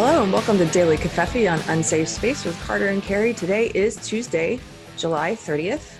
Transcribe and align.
Hello 0.00 0.22
and 0.22 0.32
welcome 0.32 0.56
to 0.58 0.66
Daily 0.66 0.96
Covfefe 0.96 1.50
on 1.52 1.58
Unsafe 1.76 2.06
Space 2.06 2.44
with 2.44 2.56
Carter 2.62 2.86
and 2.86 3.02
Keri. 3.02 3.34
Today 3.34 3.72
is 3.74 3.96
Tuesday, 3.96 4.60
July 4.96 5.32
30th. 5.34 5.96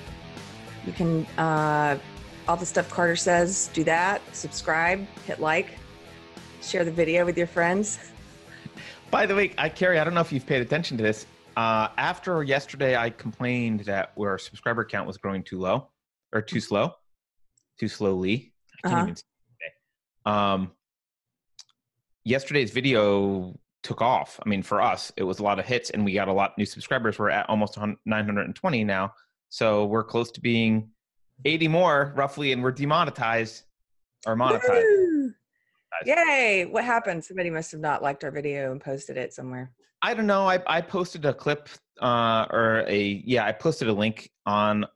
You 0.86 0.92
can, 0.92 1.26
uh, 1.36 1.98
all 2.46 2.56
the 2.56 2.64
stuff 2.64 2.88
Carter 2.90 3.16
says, 3.16 3.70
do 3.74 3.82
that, 3.82 4.22
subscribe, 4.32 5.04
hit 5.26 5.40
like, 5.40 5.70
share 6.62 6.84
the 6.84 6.92
video 6.92 7.24
with 7.24 7.36
your 7.36 7.48
friends. 7.48 7.98
By 9.10 9.26
the 9.26 9.34
way, 9.34 9.52
I 9.58 9.68
Keri, 9.68 9.98
I 9.98 10.04
don't 10.04 10.14
know 10.14 10.20
if 10.20 10.30
you've 10.32 10.46
paid 10.46 10.62
attention 10.62 10.96
to 10.98 11.02
this. 11.02 11.26
Uh, 11.56 11.88
after 11.98 12.44
yesterday, 12.44 12.96
I 12.96 13.10
complained 13.10 13.80
that 13.80 14.12
our 14.16 14.38
subscriber 14.38 14.84
count 14.84 15.08
was 15.08 15.16
growing 15.16 15.42
too 15.42 15.58
low 15.58 15.88
or 16.32 16.40
too 16.40 16.60
slow, 16.60 16.94
too 17.80 17.88
slowly. 17.88 18.52
I 18.84 18.88
can't 18.88 18.94
Uh-huh. 18.94 19.02
even 19.02 19.16
say 19.16 19.22
it. 19.62 20.30
Um, 20.30 20.70
yesterday's 22.22 22.70
video 22.70 23.58
took 23.82 24.02
off. 24.02 24.40
I 24.44 24.48
mean, 24.48 24.62
for 24.62 24.80
us, 24.80 25.12
it 25.16 25.22
was 25.22 25.38
a 25.38 25.42
lot 25.42 25.58
of 25.58 25.66
hits, 25.66 25.90
and 25.90 26.04
we 26.04 26.12
got 26.12 26.28
a 26.28 26.32
lot 26.32 26.56
new 26.58 26.66
subscribers. 26.66 27.18
We're 27.18 27.30
at 27.30 27.48
almost 27.48 27.76
100 27.76 27.98
920 28.04 28.84
now, 28.84 29.12
so 29.48 29.86
we're 29.86 30.04
close 30.04 30.30
to 30.32 30.40
being 30.40 30.90
80 31.44 31.68
more 31.68 32.12
roughly, 32.16 32.52
and 32.52 32.62
we're 32.62 32.72
demonetized 32.72 33.62
or 34.26 34.36
monetized. 34.36 34.82
Woo! 34.82 35.32
Yay! 36.04 36.66
What 36.70 36.84
happened? 36.84 37.24
Somebody 37.24 37.50
must 37.50 37.70
have 37.72 37.80
not 37.80 38.02
liked 38.02 38.24
our 38.24 38.30
video 38.30 38.72
and 38.72 38.80
posted 38.80 39.16
it 39.16 39.32
somewhere. 39.32 39.72
I 40.02 40.14
don't 40.14 40.26
know. 40.26 40.48
I, 40.48 40.60
I 40.66 40.80
posted 40.80 41.24
a 41.24 41.34
clip 41.34 41.68
uh, 42.00 42.46
or 42.50 42.84
a 42.86 43.22
yeah, 43.24 43.44
I 43.44 43.52
posted 43.52 43.88
a 43.88 43.92
link 43.92 44.30
on 44.46 44.86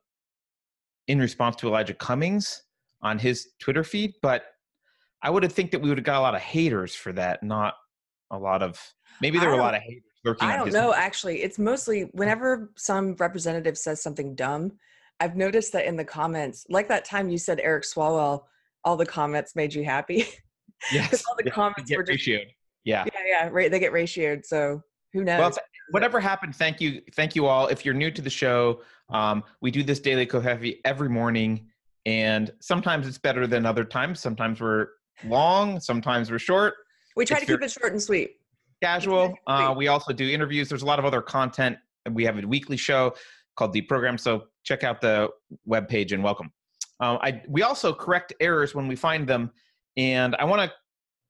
in 1.08 1.18
response 1.18 1.56
to 1.56 1.68
Elijah 1.68 1.94
Cummings 1.94 2.62
on 3.02 3.18
his 3.18 3.48
Twitter 3.58 3.82
feed, 3.82 4.14
but 4.22 4.44
I 5.22 5.30
would 5.30 5.42
have 5.42 5.52
think 5.52 5.70
that 5.72 5.80
we 5.80 5.88
would 5.88 5.98
have 5.98 6.04
got 6.04 6.18
a 6.18 6.20
lot 6.20 6.34
of 6.34 6.40
haters 6.40 6.94
for 6.94 7.12
that, 7.14 7.42
not 7.42 7.74
a 8.32 8.38
lot 8.38 8.62
of 8.62 8.80
maybe 9.20 9.38
there 9.38 9.48
were 9.50 9.54
a 9.54 9.58
lot 9.58 9.74
of 9.74 9.82
haters 9.82 10.02
lurking. 10.24 10.48
I 10.48 10.56
don't 10.56 10.72
know, 10.72 10.92
actually. 10.92 11.42
It's 11.42 11.58
mostly 11.58 12.02
whenever 12.12 12.72
some 12.76 13.14
representative 13.16 13.78
says 13.78 14.02
something 14.02 14.34
dumb, 14.34 14.72
I've 15.20 15.36
noticed 15.36 15.72
that 15.74 15.84
in 15.84 15.96
the 15.96 16.04
comments, 16.04 16.66
like 16.68 16.88
that 16.88 17.04
time 17.04 17.28
you 17.28 17.38
said 17.38 17.60
Eric 17.60 17.84
Swalwell, 17.84 18.44
all 18.84 18.96
the 18.96 19.06
comments 19.06 19.54
made 19.54 19.72
you 19.74 19.84
happy. 19.84 20.26
Yes, 20.92 21.22
all 21.28 21.36
the 21.36 21.44
yeah, 21.46 21.52
comments 21.52 21.88
get 21.88 21.96
were 21.96 22.02
just- 22.02 22.26
ratioed. 22.26 22.46
Yeah. 22.82 23.04
yeah, 23.14 23.20
yeah, 23.24 23.48
right. 23.52 23.70
They 23.70 23.78
get 23.78 23.92
ratioed. 23.92 24.44
So 24.44 24.82
who 25.12 25.22
knows? 25.22 25.38
Well, 25.38 25.52
whatever 25.92 26.18
happened, 26.18 26.56
thank 26.56 26.80
you, 26.80 27.00
thank 27.14 27.36
you 27.36 27.46
all. 27.46 27.68
If 27.68 27.84
you're 27.84 27.94
new 27.94 28.10
to 28.10 28.20
the 28.20 28.28
show, 28.28 28.80
um, 29.08 29.44
we 29.60 29.70
do 29.70 29.84
this 29.84 30.00
daily 30.00 30.26
Covfefe 30.26 30.80
every 30.84 31.08
morning, 31.08 31.68
and 32.04 32.50
sometimes 32.60 33.06
it's 33.06 33.16
better 33.16 33.46
than 33.46 33.64
other 33.64 33.84
times. 33.84 34.18
Sometimes 34.18 34.60
we're 34.60 34.88
long, 35.24 35.78
sometimes 35.78 36.32
we're 36.32 36.40
short. 36.40 36.74
We 37.16 37.24
try 37.24 37.36
it's 37.38 37.46
to 37.46 37.52
keep 37.52 37.60
very- 37.60 37.66
it 37.66 37.70
short 37.72 37.92
and 37.92 38.02
sweet. 38.02 38.36
casual. 38.82 39.34
Uh, 39.46 39.72
we 39.76 39.88
also 39.88 40.12
do 40.12 40.28
interviews. 40.28 40.68
There's 40.68 40.82
a 40.82 40.86
lot 40.86 40.98
of 40.98 41.04
other 41.04 41.22
content. 41.22 41.76
We 42.10 42.24
have 42.24 42.36
a 42.42 42.46
weekly 42.46 42.76
show 42.76 43.14
called 43.56 43.72
The 43.72 43.82
Program. 43.82 44.18
So 44.18 44.44
check 44.64 44.82
out 44.82 45.00
the 45.00 45.28
webpage 45.68 46.12
and 46.12 46.22
welcome. 46.24 46.50
Um, 46.98 47.18
I, 47.22 47.42
we 47.48 47.62
also 47.62 47.92
correct 47.92 48.32
errors 48.40 48.74
when 48.74 48.88
we 48.88 48.96
find 48.96 49.28
them. 49.28 49.50
And 49.96 50.34
I 50.36 50.44
want 50.44 50.62
to, 50.62 50.72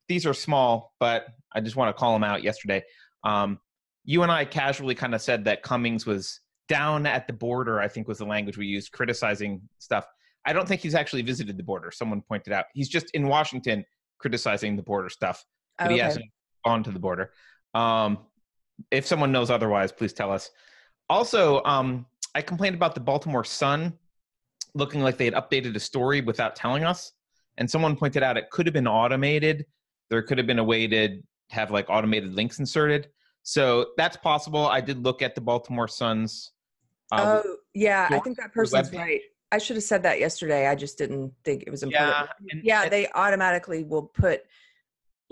these 0.07 0.25
are 0.25 0.33
small, 0.33 0.93
but 0.99 1.27
I 1.53 1.61
just 1.61 1.75
want 1.75 1.95
to 1.95 1.99
call 1.99 2.13
them 2.13 2.23
out 2.23 2.43
yesterday. 2.43 2.83
Um, 3.23 3.59
you 4.05 4.23
and 4.23 4.31
I 4.31 4.45
casually 4.45 4.95
kind 4.95 5.13
of 5.13 5.21
said 5.21 5.45
that 5.45 5.61
Cummings 5.63 6.05
was 6.05 6.39
down 6.69 7.05
at 7.05 7.27
the 7.27 7.33
border, 7.33 7.79
I 7.79 7.87
think 7.87 8.07
was 8.07 8.17
the 8.17 8.25
language 8.25 8.57
we 8.57 8.65
used, 8.65 8.91
criticizing 8.91 9.61
stuff. 9.77 10.05
I 10.45 10.53
don't 10.53 10.67
think 10.67 10.81
he's 10.81 10.95
actually 10.95 11.21
visited 11.21 11.57
the 11.57 11.63
border. 11.63 11.91
Someone 11.91 12.21
pointed 12.21 12.51
out. 12.51 12.65
He's 12.73 12.89
just 12.89 13.09
in 13.11 13.27
Washington 13.27 13.85
criticizing 14.19 14.75
the 14.75 14.83
border 14.83 15.09
stuff 15.09 15.43
but 15.83 15.91
he 15.91 15.97
Okay. 15.97 16.05
hasn't 16.05 16.25
gone 16.65 16.83
to 16.83 16.91
the 16.91 16.99
border. 16.99 17.31
Um, 17.73 18.19
if 18.91 19.05
someone 19.05 19.31
knows 19.31 19.49
otherwise, 19.49 19.91
please 19.91 20.13
tell 20.13 20.31
us. 20.31 20.51
Also, 21.09 21.63
um, 21.63 22.05
I 22.35 22.41
complained 22.41 22.75
about 22.75 22.95
the 22.95 23.01
Baltimore 23.01 23.43
Sun 23.43 23.93
looking 24.73 25.01
like 25.01 25.17
they 25.17 25.25
had 25.25 25.33
updated 25.35 25.75
a 25.75 25.79
story 25.79 26.21
without 26.21 26.55
telling 26.55 26.83
us, 26.83 27.11
and 27.57 27.69
someone 27.69 27.95
pointed 27.95 28.23
out 28.23 28.37
it 28.37 28.49
could 28.49 28.65
have 28.65 28.73
been 28.73 28.87
automated. 28.87 29.65
There 30.09 30.21
could 30.23 30.37
have 30.37 30.47
been 30.47 30.59
a 30.59 30.63
way 30.63 30.87
to 30.87 31.21
have 31.49 31.69
like 31.71 31.85
automated 31.89 32.33
links 32.33 32.59
inserted. 32.59 33.09
So 33.43 33.87
that's 33.97 34.17
possible. 34.17 34.65
I 34.67 34.81
did 34.81 35.03
look 35.03 35.21
at 35.21 35.35
the 35.35 35.41
Baltimore 35.41 35.87
Sun's. 35.87 36.51
Uh, 37.11 37.41
oh, 37.45 37.55
yeah. 37.73 38.07
I 38.09 38.19
think 38.19 38.37
that 38.37 38.53
person's 38.53 38.91
right. 38.93 39.21
I 39.51 39.59
should 39.59 39.75
have 39.75 39.83
said 39.83 40.01
that 40.03 40.19
yesterday. 40.19 40.65
I 40.67 40.73
just 40.73 40.97
didn't 40.97 41.31
think 41.43 41.63
it 41.63 41.69
was 41.69 41.83
important. 41.83 42.11
yeah, 42.15 42.27
and- 42.51 42.63
yeah 42.63 42.83
and- 42.83 42.91
they 42.91 43.07
automatically 43.11 43.83
will 43.83 44.01
put 44.03 44.43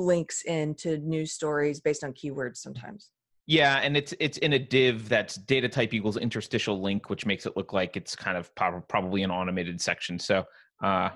links 0.05 0.41
into 0.43 0.97
news 0.97 1.31
stories 1.31 1.79
based 1.79 2.03
on 2.03 2.13
keywords 2.13 2.57
sometimes 2.57 3.11
Yeah, 3.47 3.79
and 3.83 3.97
it's 3.97 4.13
it's 4.19 4.37
in 4.39 4.53
a 4.53 4.59
div 4.59 5.09
that's 5.09 5.35
data 5.35 5.67
type 5.69 5.93
equals 5.93 6.17
interstitial 6.17 6.81
link, 6.81 7.09
which 7.09 7.25
makes 7.25 7.45
it 7.45 7.57
look 7.57 7.73
like 7.73 7.97
it's 7.97 8.15
kind 8.15 8.37
of 8.37 8.53
prob- 8.55 8.87
probably 8.87 9.23
an 9.23 9.31
automated 9.31 9.81
section. 9.81 10.19
So 10.19 10.45
uh, 10.83 11.09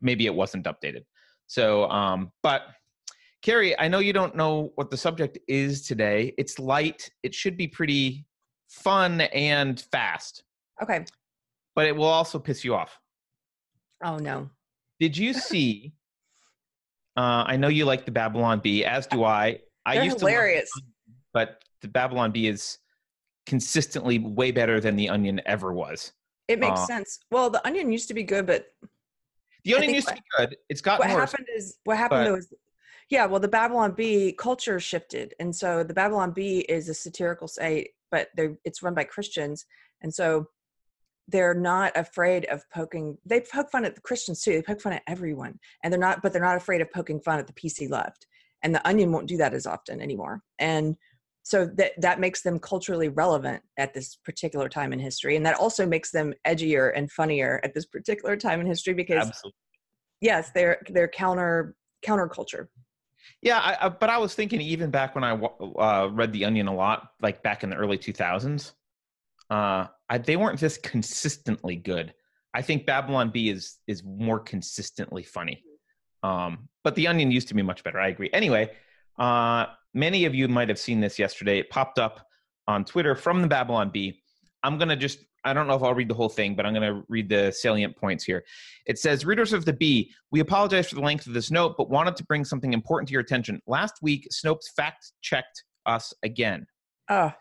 maybe 0.00 0.26
it 0.26 0.34
wasn't 0.34 0.66
updated. 0.66 1.04
So, 1.46 1.88
um, 1.90 2.30
but 2.42 2.62
Keri, 3.42 3.78
I 3.78 3.88
know 3.88 3.98
you 3.98 4.12
don't 4.12 4.36
know 4.36 4.72
what 4.76 4.90
the 4.90 4.96
subject 4.96 5.38
is 5.48 5.86
today. 5.86 6.32
It's 6.38 6.58
light. 6.58 7.10
It 7.22 7.34
should 7.34 7.56
be 7.56 7.66
pretty 7.66 8.26
fun 8.68 9.20
and 9.20 9.80
fast, 9.92 10.44
okay 10.82 11.04
but 11.74 11.86
it 11.86 11.96
will 11.96 12.04
also 12.04 12.38
piss 12.38 12.64
you 12.64 12.74
off. 12.74 12.98
oh 14.04 14.18
no 14.18 14.50
Did 15.00 15.16
you 15.16 15.34
see? 15.34 15.92
Uh, 17.16 17.44
I 17.46 17.56
know 17.56 17.68
you 17.68 17.84
like 17.84 18.04
the 18.04 18.10
Babylon 18.12 18.60
Bee, 18.60 18.84
as 18.84 19.06
do 19.06 19.24
I. 19.24 19.58
I 19.84 19.94
they're 19.96 20.04
used 20.04 20.18
to 20.18 20.24
love 20.24 20.32
hilarious 20.32 20.70
but 21.34 21.62
the 21.80 21.88
Babylon 21.88 22.30
Bee 22.30 22.46
is 22.46 22.78
consistently 23.46 24.18
way 24.18 24.50
better 24.52 24.80
than 24.80 24.94
the 24.96 25.08
Onion 25.08 25.40
ever 25.46 25.72
was. 25.72 26.12
it 26.48 26.58
makes 26.60 26.80
uh, 26.80 26.86
sense 26.86 27.18
well 27.30 27.50
the 27.50 27.64
onion 27.66 27.90
used 27.90 28.06
to 28.08 28.14
be 28.14 28.22
good 28.22 28.46
but 28.46 28.66
The 29.64 29.74
Onion 29.74 29.94
used 29.94 30.08
to 30.08 30.14
be 30.14 30.20
good. 30.38 30.56
It's 30.68 30.80
what 30.80 30.98
gotten 31.00 31.14
worse. 31.16 31.30
happened 31.32 31.48
is 31.56 31.78
what 31.84 31.96
happened 31.98 32.24
but- 32.24 32.28
though 32.30 32.36
is 32.36 32.52
yeah 33.10 33.26
well 33.26 33.40
the 33.40 33.48
babylon 33.48 33.92
bee 33.92 34.32
culture 34.32 34.78
shifted 34.80 35.34
and 35.40 35.54
so 35.54 35.82
the 35.82 35.92
babylon 35.94 36.30
bee 36.30 36.60
is 36.60 36.88
a 36.88 36.94
satirical 36.94 37.48
site 37.48 37.90
but 38.12 38.28
it's 38.64 38.82
run 38.82 38.94
by 38.94 39.04
christians 39.04 39.66
and 40.02 40.14
so 40.14 40.46
they're 41.28 41.54
not 41.54 41.92
afraid 41.96 42.44
of 42.46 42.68
poking 42.70 43.16
they 43.24 43.40
poke 43.40 43.70
fun 43.70 43.84
at 43.84 43.94
the 43.94 44.00
christians 44.00 44.42
too 44.42 44.52
they 44.52 44.62
poke 44.62 44.80
fun 44.80 44.92
at 44.92 45.02
everyone 45.06 45.58
and 45.82 45.92
they're 45.92 46.00
not 46.00 46.22
but 46.22 46.32
they're 46.32 46.42
not 46.42 46.56
afraid 46.56 46.80
of 46.80 46.90
poking 46.92 47.20
fun 47.20 47.38
at 47.38 47.46
the 47.46 47.52
pc 47.52 47.88
left 47.88 48.26
and 48.62 48.74
the 48.74 48.86
onion 48.86 49.12
won't 49.12 49.28
do 49.28 49.36
that 49.36 49.54
as 49.54 49.66
often 49.66 50.00
anymore 50.00 50.42
and 50.58 50.96
so 51.44 51.66
that 51.66 51.92
that 51.98 52.20
makes 52.20 52.42
them 52.42 52.58
culturally 52.58 53.08
relevant 53.08 53.62
at 53.76 53.94
this 53.94 54.16
particular 54.16 54.68
time 54.68 54.92
in 54.92 54.98
history 54.98 55.36
and 55.36 55.46
that 55.46 55.58
also 55.58 55.86
makes 55.86 56.10
them 56.10 56.34
edgier 56.46 56.92
and 56.94 57.10
funnier 57.10 57.60
at 57.64 57.74
this 57.74 57.86
particular 57.86 58.36
time 58.36 58.60
in 58.60 58.66
history 58.66 58.94
because 58.94 59.28
Absolutely. 59.28 59.56
yes 60.20 60.50
they're 60.54 60.82
they're 60.90 61.08
counter 61.08 61.74
counterculture 62.04 62.66
Yeah, 63.40 63.58
I, 63.58 63.86
I, 63.86 63.88
but 63.88 64.10
I 64.10 64.18
was 64.18 64.34
thinking 64.34 64.60
even 64.60 64.90
back 64.90 65.14
when 65.14 65.22
I 65.22 65.32
uh, 65.32 66.08
read 66.12 66.32
The 66.32 66.44
Onion 66.44 66.66
a 66.66 66.74
lot, 66.74 67.10
like 67.20 67.42
back 67.42 67.62
in 67.62 67.70
the 67.70 67.76
early 67.76 67.96
2000s, 67.96 68.72
uh, 69.52 69.86
I, 70.08 70.16
they 70.18 70.36
weren't 70.36 70.58
this 70.58 70.78
consistently 70.78 71.76
good. 71.76 72.14
I 72.54 72.62
think 72.62 72.86
Babylon 72.86 73.30
Bee 73.30 73.50
is 73.50 73.78
is 73.86 74.02
more 74.02 74.40
consistently 74.40 75.22
funny. 75.22 75.62
Um, 76.22 76.68
but 76.84 76.94
The 76.94 77.08
Onion 77.08 77.30
used 77.30 77.48
to 77.48 77.54
be 77.54 77.62
much 77.62 77.84
better. 77.84 78.00
I 78.00 78.08
agree. 78.08 78.30
Anyway, 78.32 78.70
uh, 79.18 79.66
many 79.92 80.24
of 80.24 80.34
you 80.34 80.48
might 80.48 80.68
have 80.68 80.78
seen 80.78 81.00
this 81.00 81.18
yesterday. 81.18 81.58
It 81.58 81.68
popped 81.68 81.98
up 81.98 82.26
on 82.66 82.84
Twitter 82.84 83.14
from 83.14 83.42
the 83.42 83.48
Babylon 83.48 83.90
Bee. 83.90 84.22
I'm 84.62 84.78
gonna 84.78 84.96
just 84.96 85.18
I 85.44 85.52
don't 85.52 85.66
know 85.66 85.74
if 85.74 85.82
I'll 85.82 85.94
read 85.94 86.08
the 86.08 86.14
whole 86.14 86.28
thing, 86.28 86.54
but 86.54 86.64
I'm 86.64 86.72
going 86.72 86.88
to 86.88 87.02
read 87.08 87.28
the 87.28 87.50
salient 87.50 87.96
points 87.96 88.22
here. 88.22 88.44
It 88.86 89.00
says, 89.00 89.24
Readers 89.24 89.52
of 89.52 89.64
the 89.64 89.72
Bee, 89.72 90.12
we 90.30 90.38
apologize 90.38 90.88
for 90.88 90.94
the 90.94 91.00
length 91.00 91.26
of 91.26 91.32
this 91.32 91.50
note, 91.50 91.74
but 91.76 91.90
wanted 91.90 92.14
to 92.14 92.24
bring 92.26 92.44
something 92.44 92.72
important 92.72 93.08
to 93.08 93.12
your 93.12 93.22
attention. 93.22 93.60
Last 93.66 93.94
week, 94.02 94.28
Snopes 94.30 94.68
fact 94.76 95.10
checked 95.20 95.64
us 95.84 96.14
again. 96.22 96.64
oh 97.08 97.32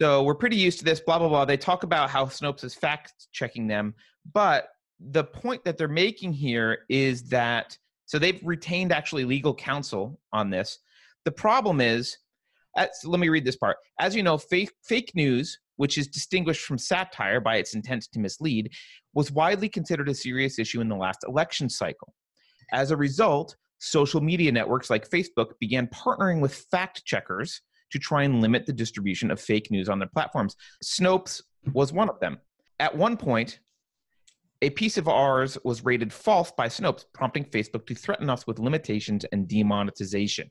So 0.00 0.22
we're 0.22 0.34
pretty 0.34 0.56
used 0.56 0.78
to 0.80 0.84
this, 0.84 1.00
blah, 1.00 1.18
blah, 1.18 1.28
blah. 1.28 1.44
They 1.44 1.56
talk 1.56 1.82
about 1.82 2.10
how 2.10 2.26
Snopes 2.26 2.64
is 2.64 2.74
fact 2.74 3.28
checking 3.32 3.66
them. 3.66 3.94
But 4.32 4.68
the 5.00 5.24
point 5.24 5.64
that 5.64 5.78
they're 5.78 5.88
making 5.88 6.32
here 6.32 6.80
is 6.88 7.24
that, 7.28 7.76
so 8.04 8.18
they've 8.18 8.40
retained 8.44 8.92
actually 8.92 9.24
legal 9.24 9.54
counsel 9.54 10.20
on 10.32 10.50
this. 10.50 10.78
The 11.24 11.32
problem 11.32 11.80
is, 11.80 12.16
let 13.04 13.20
me 13.20 13.30
read 13.30 13.44
this 13.44 13.56
part. 13.56 13.78
As 13.98 14.14
you 14.14 14.22
know, 14.22 14.36
fake, 14.36 14.70
fake 14.84 15.12
news, 15.14 15.58
which 15.76 15.96
is 15.96 16.08
distinguished 16.08 16.64
from 16.64 16.78
satire 16.78 17.40
by 17.40 17.56
its 17.56 17.74
intent 17.74 18.06
to 18.12 18.18
mislead, 18.18 18.70
was 19.14 19.32
widely 19.32 19.68
considered 19.68 20.08
a 20.08 20.14
serious 20.14 20.58
issue 20.58 20.82
in 20.82 20.88
the 20.88 20.96
last 20.96 21.24
election 21.26 21.70
cycle. 21.70 22.12
As 22.72 22.90
a 22.90 22.96
result, 22.96 23.56
social 23.78 24.20
media 24.20 24.52
networks 24.52 24.90
like 24.90 25.08
Facebook 25.08 25.52
began 25.58 25.86
partnering 25.88 26.40
with 26.40 26.54
fact 26.54 27.04
checkers 27.04 27.62
to 27.96 28.02
try 28.02 28.22
and 28.24 28.40
limit 28.40 28.66
the 28.66 28.72
distribution 28.72 29.30
of 29.30 29.40
fake 29.40 29.70
news 29.70 29.88
on 29.88 29.98
their 29.98 30.08
platforms. 30.08 30.56
Snopes 30.84 31.42
was 31.72 31.92
one 31.92 32.08
of 32.08 32.20
them. 32.20 32.38
At 32.78 32.96
one 32.96 33.16
point, 33.16 33.60
a 34.62 34.70
piece 34.70 34.96
of 34.96 35.08
ours 35.08 35.58
was 35.64 35.84
rated 35.84 36.12
false 36.12 36.50
by 36.50 36.68
Snopes, 36.68 37.04
prompting 37.12 37.44
Facebook 37.44 37.86
to 37.86 37.94
threaten 37.94 38.30
us 38.30 38.46
with 38.46 38.58
limitations 38.58 39.24
and 39.32 39.48
demonetization. 39.48 40.50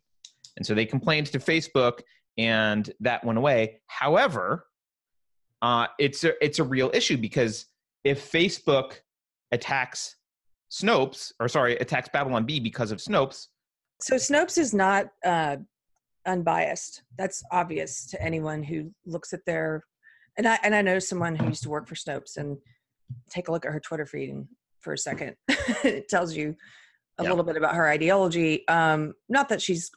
And 0.58 0.66
so 0.66 0.74
they 0.74 0.86
complained 0.86 1.28
to 1.28 1.40
Facebook, 1.40 2.00
and 2.38 2.92
that 3.00 3.24
went 3.24 3.38
away. 3.38 3.82
However, 3.88 4.68
uh, 5.62 5.88
it's 6.00 6.24
a 6.24 6.34
it's 6.44 6.60
a 6.60 6.64
real 6.64 6.92
issue 6.94 7.18
because 7.18 7.66
if 8.04 8.32
Facebook 8.32 9.00
attacks 9.52 10.16
Snopes, 10.72 11.32
or 11.40 11.48
sorry, 11.48 11.78
attacks 11.78 12.10
Babylon 12.12 12.46
Bee 12.46 12.60
because 12.60 12.92
of 12.92 13.00
Snopes. 13.00 13.48
So 14.02 14.16
Snopes 14.16 14.58
is 14.58 14.74
not 14.74 15.08
uh, 15.24 15.58
unbiased. 16.25 17.04
That's 17.18 17.44
obvious 17.51 18.06
to 18.07 18.22
anyone 18.22 18.63
who 18.63 18.92
looks 19.06 19.33
at 19.33 19.45
their. 19.45 19.83
And 20.38 20.48
I 20.48 20.60
and 20.63 20.75
I 20.75 20.81
know 20.81 21.00
someone 21.00 21.36
who 21.36 21.48
used 21.48 21.63
to 21.63 21.69
work 21.69 21.88
for 21.88 21.95
Snopes, 21.95 22.38
and 22.38 22.57
take 23.30 23.48
a 23.48 23.51
look 23.51 23.66
at 23.66 23.72
her 23.72 23.80
Twitter 23.80 24.06
feed 24.06 24.30
and 24.30 24.48
for 24.81 24.94
a 24.94 24.98
second. 24.98 25.36
it 25.48 26.07
tells 26.07 26.36
you 26.36 26.56
a 27.18 27.24
yeah. 27.24 27.30
little 27.30 27.44
bit 27.44 27.57
about 27.57 27.75
her 27.75 27.88
ideology. 27.88 28.68
Um, 28.68 29.13
not 29.30 29.50
that 29.50 29.62
she's 29.62 29.89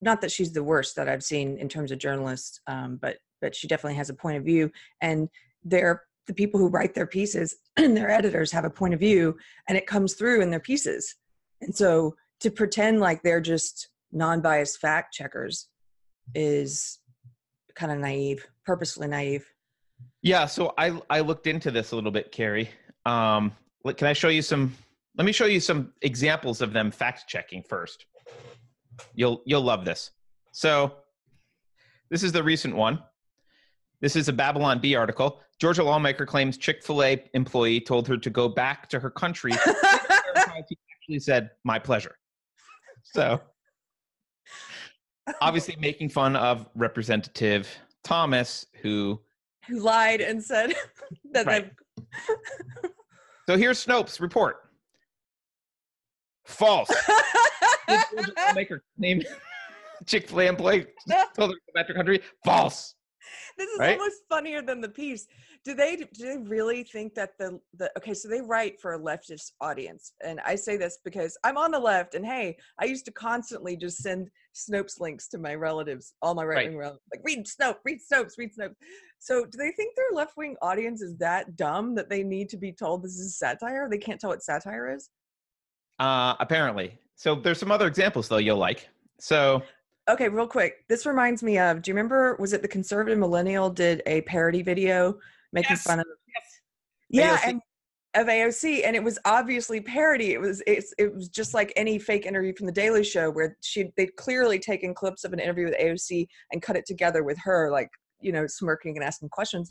not 0.00 0.20
that 0.20 0.30
she's 0.32 0.52
the 0.52 0.64
worst 0.64 0.96
that 0.96 1.08
I've 1.08 1.22
seen 1.22 1.58
in 1.58 1.68
terms 1.68 1.90
of 1.90 1.98
journalists, 1.98 2.60
um, 2.66 2.98
but 3.00 3.18
but 3.40 3.54
she 3.54 3.68
definitely 3.68 3.96
has 3.96 4.10
a 4.10 4.14
point 4.14 4.36
of 4.36 4.44
view. 4.44 4.70
And 5.00 5.28
they're 5.64 6.02
the 6.26 6.34
people 6.34 6.58
who 6.58 6.68
write 6.68 6.94
their 6.94 7.06
pieces 7.06 7.56
and 7.76 7.96
their 7.96 8.10
editors 8.10 8.50
have 8.52 8.64
a 8.64 8.70
point 8.70 8.94
of 8.94 9.00
view, 9.00 9.36
and 9.68 9.76
it 9.76 9.86
comes 9.86 10.14
through 10.14 10.40
in 10.40 10.50
their 10.50 10.60
pieces. 10.60 11.14
And 11.60 11.74
so 11.74 12.14
to 12.40 12.50
pretend 12.50 13.00
like 13.00 13.22
they're 13.22 13.40
just 13.40 13.88
non-biased 14.14 14.80
fact 14.80 15.12
checkers 15.12 15.68
is 16.34 17.00
kind 17.74 17.92
of 17.92 17.98
naive, 17.98 18.46
purposely 18.64 19.08
naive. 19.08 19.46
Yeah, 20.22 20.46
so 20.46 20.72
I 20.78 21.00
I 21.10 21.20
looked 21.20 21.46
into 21.46 21.70
this 21.70 21.92
a 21.92 21.96
little 21.96 22.10
bit, 22.10 22.32
Keri. 22.32 22.70
Um, 23.04 23.52
can 23.96 24.08
I 24.08 24.12
show 24.12 24.28
you 24.28 24.42
some? 24.42 24.74
Let 25.16 25.24
me 25.24 25.32
show 25.32 25.46
you 25.46 25.60
some 25.60 25.92
examples 26.02 26.60
of 26.62 26.72
them 26.72 26.90
fact 26.90 27.28
checking 27.28 27.62
first. 27.62 28.06
You'll 29.14 29.42
you'll 29.44 29.62
love 29.62 29.84
this. 29.84 30.10
So, 30.52 30.94
this 32.10 32.22
is 32.22 32.32
the 32.32 32.42
recent 32.42 32.74
one. 32.74 33.00
This 34.00 34.16
is 34.16 34.28
a 34.28 34.32
Babylon 34.32 34.80
Bee 34.80 34.94
article. 34.94 35.40
Georgia 35.60 35.84
lawmaker 35.84 36.26
claims 36.26 36.56
Chick 36.56 36.82
Fil 36.82 37.02
A 37.02 37.24
employee 37.34 37.80
told 37.80 38.08
her 38.08 38.16
to 38.16 38.30
go 38.30 38.48
back 38.48 38.88
to 38.88 39.00
her 39.00 39.10
country. 39.10 39.52
she 39.52 39.58
actually 40.96 41.18
said, 41.20 41.50
"My 41.64 41.78
pleasure." 41.78 42.16
So, 43.02 43.40
obviously, 45.40 45.76
making 45.80 46.08
fun 46.08 46.36
of 46.36 46.68
Representative 46.74 47.68
Thomas, 48.02 48.66
who 48.82 49.20
who 49.68 49.80
lied 49.80 50.20
and 50.20 50.42
said 50.42 50.74
that. 51.32 51.46
Right. 51.46 51.70
so 53.46 53.56
here's 53.56 53.84
Snopes' 53.84 54.20
report. 54.20 54.56
False. 56.44 56.90
maker 58.54 58.82
named 58.98 59.26
Chick 60.06 60.28
Fil 60.28 60.40
A 60.40 60.46
employee 60.46 60.86
told 61.36 61.50
her 61.50 61.54
to 61.56 61.60
go 61.66 61.72
back 61.74 61.86
to 61.86 61.94
country. 61.94 62.20
False. 62.44 62.94
This 63.56 63.68
is 63.68 63.78
right? 63.78 63.98
almost 63.98 64.22
funnier 64.28 64.60
than 64.62 64.80
the 64.80 64.88
piece. 64.88 65.26
Do 65.64 65.74
they 65.74 65.96
do 65.96 66.06
they 66.18 66.36
really 66.36 66.82
think 66.84 67.14
that 67.14 67.38
the 67.38 67.58
the 67.78 67.90
okay? 67.96 68.12
So 68.12 68.28
they 68.28 68.42
write 68.42 68.78
for 68.80 68.94
a 68.94 68.98
leftist 68.98 69.52
audience, 69.62 70.12
and 70.22 70.38
I 70.44 70.56
say 70.56 70.76
this 70.76 70.98
because 71.02 71.38
I'm 71.42 71.56
on 71.56 71.70
the 71.70 71.78
left, 71.78 72.14
and 72.14 72.24
hey, 72.24 72.58
I 72.78 72.84
used 72.84 73.06
to 73.06 73.12
constantly 73.12 73.74
just 73.74 73.98
send 73.98 74.28
Snopes 74.54 75.00
links 75.00 75.26
to 75.28 75.38
my 75.38 75.54
relatives, 75.54 76.12
all 76.20 76.34
my 76.34 76.44
right 76.44 76.68
wing 76.68 76.76
relatives, 76.76 77.02
like 77.12 77.22
read 77.24 77.46
Snopes, 77.46 77.78
read 77.84 77.98
Snopes, 77.98 78.32
read 78.36 78.50
Snopes. 78.54 78.74
So 79.20 79.46
do 79.46 79.56
they 79.56 79.72
think 79.72 79.96
their 79.96 80.12
left 80.12 80.36
wing 80.36 80.54
audience 80.60 81.00
is 81.00 81.16
that 81.16 81.56
dumb 81.56 81.94
that 81.94 82.10
they 82.10 82.22
need 82.22 82.50
to 82.50 82.58
be 82.58 82.70
told 82.70 83.02
this 83.02 83.12
is 83.12 83.38
satire? 83.38 83.88
They 83.90 83.96
can't 83.96 84.20
tell 84.20 84.30
what 84.30 84.42
satire 84.42 84.94
is. 84.94 85.08
Uh, 85.98 86.34
apparently. 86.40 86.98
So 87.16 87.34
there's 87.34 87.58
some 87.58 87.72
other 87.72 87.86
examples 87.86 88.28
though 88.28 88.36
you'll 88.36 88.58
like. 88.58 88.86
So 89.18 89.62
okay, 90.10 90.28
real 90.28 90.46
quick. 90.46 90.84
This 90.88 91.06
reminds 91.06 91.42
me 91.42 91.58
of. 91.58 91.80
Do 91.80 91.90
you 91.90 91.94
remember? 91.94 92.36
Was 92.38 92.52
it 92.52 92.60
the 92.60 92.68
conservative 92.68 93.18
millennial 93.18 93.70
did 93.70 94.02
a 94.04 94.20
parody 94.22 94.60
video 94.60 95.18
making 95.54 95.70
yes. 95.70 95.84
fun 95.84 96.00
of? 96.00 96.06
Yes. 96.28 96.60
Yeah, 97.08 97.36
AOC. 97.38 97.48
and 97.48 97.60
of 98.14 98.26
AOC, 98.26 98.82
and 98.84 98.94
it 98.94 99.02
was 99.02 99.18
obviously 99.24 99.80
parody. 99.80 100.32
It 100.32 100.40
was 100.40 100.62
it's, 100.66 100.92
it 100.98 101.14
was 101.14 101.28
just 101.28 101.54
like 101.54 101.72
any 101.76 101.98
fake 101.98 102.26
interview 102.26 102.52
from 102.56 102.66
the 102.66 102.72
Daily 102.72 103.04
Show, 103.04 103.30
where 103.30 103.56
she 103.62 103.90
they'd 103.96 104.14
clearly 104.16 104.58
taken 104.58 104.94
clips 104.94 105.24
of 105.24 105.32
an 105.32 105.38
interview 105.38 105.64
with 105.64 105.76
AOC 105.78 106.26
and 106.52 106.62
cut 106.62 106.76
it 106.76 106.86
together 106.86 107.24
with 107.24 107.38
her, 107.42 107.70
like 107.70 107.88
you 108.20 108.32
know, 108.32 108.46
smirking 108.46 108.96
and 108.96 109.04
asking 109.04 109.30
questions. 109.30 109.70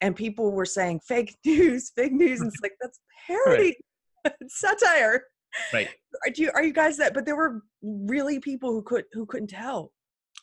And 0.00 0.16
people 0.16 0.52
were 0.52 0.64
saying 0.64 1.00
fake 1.06 1.36
news, 1.44 1.90
fake 1.96 2.12
news, 2.12 2.40
and 2.40 2.48
it's 2.48 2.60
like 2.62 2.72
that's 2.80 3.00
parody, 3.26 3.76
right. 4.24 4.34
satire. 4.48 5.24
Right. 5.72 5.88
Are 6.24 6.32
you 6.36 6.50
are 6.54 6.62
you 6.62 6.72
guys 6.72 6.96
that? 6.98 7.14
But 7.14 7.26
there 7.26 7.36
were 7.36 7.62
really 7.82 8.38
people 8.38 8.70
who 8.72 8.82
could 8.82 9.04
who 9.12 9.26
couldn't 9.26 9.50
tell. 9.50 9.92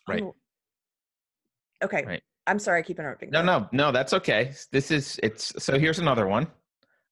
Right. 0.08 0.24
Oh. 0.24 0.36
okay. 1.84 2.04
Right. 2.06 2.24
I'm 2.48 2.60
sorry, 2.60 2.80
I 2.80 2.82
keep 2.82 2.98
interrupting. 3.00 3.30
No, 3.30 3.44
no, 3.44 3.68
no, 3.72 3.92
that's 3.92 4.14
okay. 4.14 4.54
This 4.72 4.90
is 4.90 5.20
it's 5.22 5.54
so 5.64 5.78
here's 5.78 6.00
another 6.00 6.28
one. 6.28 6.48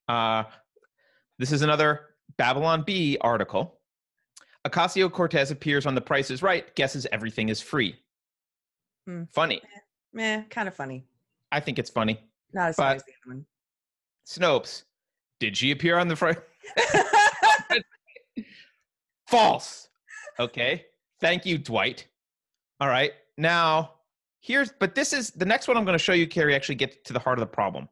Uh 0.07 0.43
this 1.37 1.51
is 1.51 1.61
another 1.61 2.01
Babylon 2.37 2.83
Bee 2.83 3.17
article. 3.19 3.79
Ocasio 4.65 5.11
Cortez 5.11 5.51
appears 5.51 5.85
on 5.85 5.93
The 5.93 6.01
Price 6.01 6.31
is 6.31 6.41
Right, 6.41 6.73
guesses 6.75 7.05
everything 7.11 7.49
is 7.49 7.61
free. 7.61 7.95
Hmm. 9.05 9.23
Funny. 9.31 9.61
Meh, 10.13 10.43
kind 10.49 10.67
of 10.67 10.73
funny. 10.73 11.05
I 11.51 11.59
think 11.59 11.77
it's 11.77 11.89
funny. 11.89 12.19
Not 12.53 12.69
as 12.69 12.75
funny 12.77 12.95
as 12.95 13.03
the 13.03 13.11
other 13.25 13.35
one. 13.35 13.45
Snopes. 14.25 14.83
Did 15.39 15.57
she 15.57 15.71
appear 15.71 15.97
on 15.99 16.07
the 16.07 16.15
Friday? 16.15 16.39
False. 19.27 19.89
Okay. 20.39 20.85
Thank 21.19 21.45
you, 21.45 21.57
Dwight. 21.57 22.07
All 22.79 22.87
right. 22.87 23.11
Now, 23.37 23.94
here's, 24.45 24.71
but 24.79 24.93
this 24.93 25.11
is 25.11 25.31
the 25.31 25.45
next 25.45 25.67
one 25.67 25.75
I'm 25.75 25.85
going 25.85 25.97
to 25.97 26.03
show 26.03 26.13
you, 26.13 26.27
Keri, 26.27 26.53
actually 26.53 26.75
gets 26.75 26.97
to 27.05 27.13
the 27.13 27.19
heart 27.19 27.39
of 27.39 27.41
the 27.41 27.47
problem. 27.47 27.89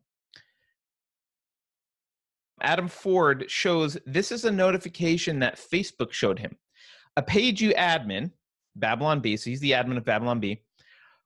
Adam 2.61 2.87
Ford 2.87 3.45
shows 3.47 3.97
this 4.05 4.31
is 4.31 4.45
a 4.45 4.51
notification 4.51 5.39
that 5.39 5.57
Facebook 5.57 6.11
showed 6.11 6.37
him. 6.37 6.55
A 7.17 7.23
page 7.23 7.59
you 7.61 7.73
admin, 7.73 8.31
Babylon 8.75 9.19
Bee 9.19 9.35
so 9.35 9.49
he's 9.49 9.59
the 9.59 9.71
admin 9.71 9.97
of 9.97 10.05
Babylon 10.05 10.39
Bee 10.39 10.61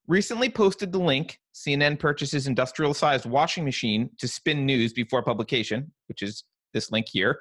recently 0.07 0.49
posted 0.49 0.91
the 0.91 0.97
link 0.97 1.39
CNN 1.53 1.99
purchases 1.99 2.47
industrial 2.47 2.93
sized 2.93 3.25
washing 3.25 3.65
machine 3.65 4.09
to 4.17 4.27
spin 4.27 4.65
news 4.65 4.93
before 4.93 5.21
publication, 5.21 5.91
which 6.07 6.21
is 6.21 6.45
this 6.73 6.91
link 6.91 7.07
here. 7.09 7.39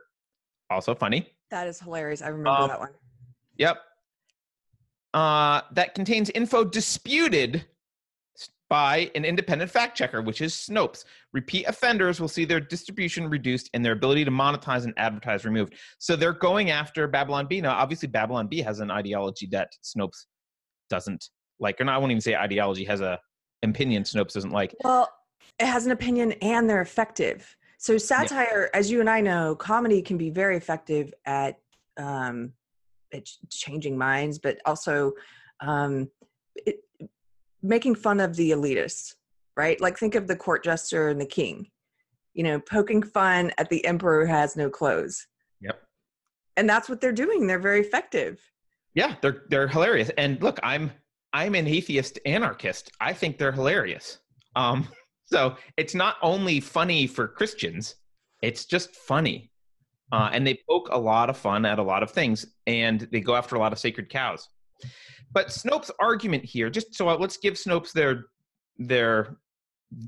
Also 0.70 0.94
funny. 0.94 1.28
That 1.50 1.68
is 1.68 1.80
hilarious. 1.80 2.22
I 2.22 2.28
remember 2.28 2.50
um, 2.50 2.68
that 2.68 2.80
one. 2.80 2.90
Yep. 3.58 3.78
Uh, 5.14 5.60
that 5.72 5.94
contains 5.94 6.28
info 6.30 6.64
disputed 6.64 7.64
by 8.68 9.10
an 9.14 9.24
independent 9.24 9.70
fact 9.70 9.96
checker, 9.96 10.22
which 10.22 10.40
is 10.40 10.54
Snopes. 10.54 11.04
Repeat 11.32 11.66
offenders 11.66 12.20
will 12.20 12.28
see 12.28 12.44
their 12.44 12.60
distribution 12.60 13.28
reduced 13.28 13.70
and 13.74 13.84
their 13.84 13.92
ability 13.92 14.24
to 14.24 14.30
monetize 14.30 14.84
and 14.84 14.94
advertise 14.96 15.44
removed. 15.44 15.74
So 15.98 16.16
they're 16.16 16.32
going 16.32 16.70
after 16.70 17.06
Babylon 17.06 17.46
Bee. 17.46 17.60
Now, 17.60 17.76
obviously, 17.76 18.08
Babylon 18.08 18.48
Bee 18.48 18.62
has 18.62 18.80
an 18.80 18.90
ideology 18.90 19.46
that 19.52 19.70
Snopes 19.84 20.26
doesn't 20.90 21.28
like, 21.60 21.80
or 21.80 21.84
not, 21.84 21.94
I 21.94 21.98
won't 21.98 22.10
even 22.10 22.20
say 22.20 22.34
ideology, 22.34 22.84
has 22.84 23.00
a 23.00 23.18
opinion 23.62 24.02
Snopes 24.04 24.32
doesn't 24.32 24.52
like. 24.52 24.74
Well, 24.84 25.08
it 25.58 25.66
has 25.66 25.86
an 25.86 25.92
opinion 25.92 26.32
and 26.42 26.68
they're 26.68 26.82
effective. 26.82 27.56
So 27.78 27.98
satire, 27.98 28.70
yeah. 28.72 28.78
as 28.78 28.90
you 28.90 29.00
and 29.00 29.10
I 29.10 29.20
know, 29.20 29.54
comedy 29.54 30.02
can 30.02 30.16
be 30.16 30.30
very 30.30 30.56
effective 30.56 31.12
at 31.24 31.58
um, 31.96 32.52
at 33.12 33.26
changing 33.50 33.96
minds, 33.96 34.38
but 34.38 34.58
also 34.66 35.12
um, 35.60 36.10
it, 36.54 36.76
making 37.66 37.94
fun 37.96 38.20
of 38.20 38.36
the 38.36 38.50
elitists, 38.50 39.14
right? 39.56 39.80
Like 39.80 39.98
think 39.98 40.14
of 40.14 40.26
the 40.26 40.36
court 40.36 40.64
jester 40.64 41.08
and 41.08 41.20
the 41.20 41.26
king, 41.26 41.68
you 42.34 42.42
know, 42.42 42.60
poking 42.60 43.02
fun 43.02 43.52
at 43.58 43.68
the 43.68 43.84
emperor 43.84 44.26
who 44.26 44.32
has 44.32 44.56
no 44.56 44.70
clothes. 44.70 45.26
Yep. 45.60 45.82
And 46.56 46.68
that's 46.68 46.88
what 46.88 47.00
they're 47.00 47.12
doing. 47.12 47.46
They're 47.46 47.58
very 47.58 47.80
effective. 47.80 48.40
Yeah, 48.94 49.16
they're 49.20 49.42
they're 49.50 49.68
hilarious. 49.68 50.10
And 50.16 50.42
look, 50.42 50.58
I'm 50.62 50.90
I'm 51.32 51.54
an 51.54 51.66
atheist 51.66 52.18
anarchist. 52.24 52.90
I 53.00 53.12
think 53.12 53.36
they're 53.36 53.52
hilarious. 53.52 54.18
Um, 54.54 54.88
so 55.26 55.56
it's 55.76 55.94
not 55.94 56.16
only 56.22 56.60
funny 56.60 57.06
for 57.06 57.28
Christians, 57.28 57.96
it's 58.42 58.64
just 58.64 58.94
funny. 58.94 59.50
Uh, 60.12 60.30
and 60.32 60.46
they 60.46 60.58
poke 60.68 60.88
a 60.92 60.98
lot 60.98 61.28
of 61.28 61.36
fun 61.36 61.66
at 61.66 61.78
a 61.78 61.82
lot 61.82 62.02
of 62.02 62.10
things, 62.10 62.46
and 62.66 63.08
they 63.10 63.20
go 63.20 63.34
after 63.34 63.56
a 63.56 63.58
lot 63.58 63.72
of 63.72 63.78
sacred 63.78 64.08
cows. 64.08 64.48
But 65.32 65.48
Snopes' 65.48 65.90
argument 66.00 66.44
here, 66.44 66.70
just 66.70 66.94
so 66.94 67.06
let's 67.16 67.36
give 67.36 67.54
Snopes 67.54 67.92
their 67.92 68.24
their 68.78 69.36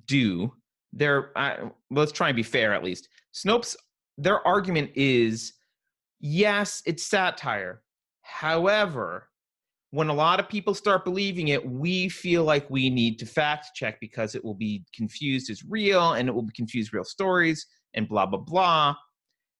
due. 0.07 0.53
Their 0.93 1.37
uh, 1.37 1.69
let's 1.91 2.13
try 2.13 2.29
and 2.29 2.37
be 2.37 2.43
fair 2.43 2.73
at 2.73 2.85
least. 2.85 3.09
Snopes' 3.35 3.77
their 4.17 4.47
argument 4.47 4.91
is 4.95 5.53
yes, 6.21 6.83
it's 6.87 7.07
satire. 7.07 7.83
However, 8.23 9.29
when 9.91 10.09
a 10.09 10.15
lot 10.15 10.39
of 10.39 10.49
people 10.49 10.75
start 10.75 11.05
believing 11.05 11.49
it, 11.49 11.67
we 11.67 12.09
feel 12.09 12.45
like 12.45 12.69
we 12.69 12.91
need 12.91 13.19
to 13.19 13.27
fact 13.27 13.69
check 13.75 13.99
because 14.01 14.35
it 14.35 14.45
will 14.45 14.55
be 14.55 14.85
confused 14.95 15.51
as 15.51 15.63
real 15.65 16.13
and 16.13 16.29
it 16.29 16.33
will 16.35 16.43
be 16.43 16.53
confused 16.53 16.93
real 16.93 17.05
stories 17.05 17.67
and 17.95 18.09
blah 18.09 18.27
blah 18.27 18.41
blah. 18.41 18.95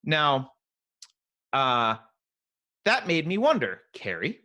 Now, 0.05 0.51
uh, 1.53 1.97
that 2.85 3.07
made 3.07 3.27
me 3.27 3.39
wonder, 3.39 3.83
Keri, 3.95 4.41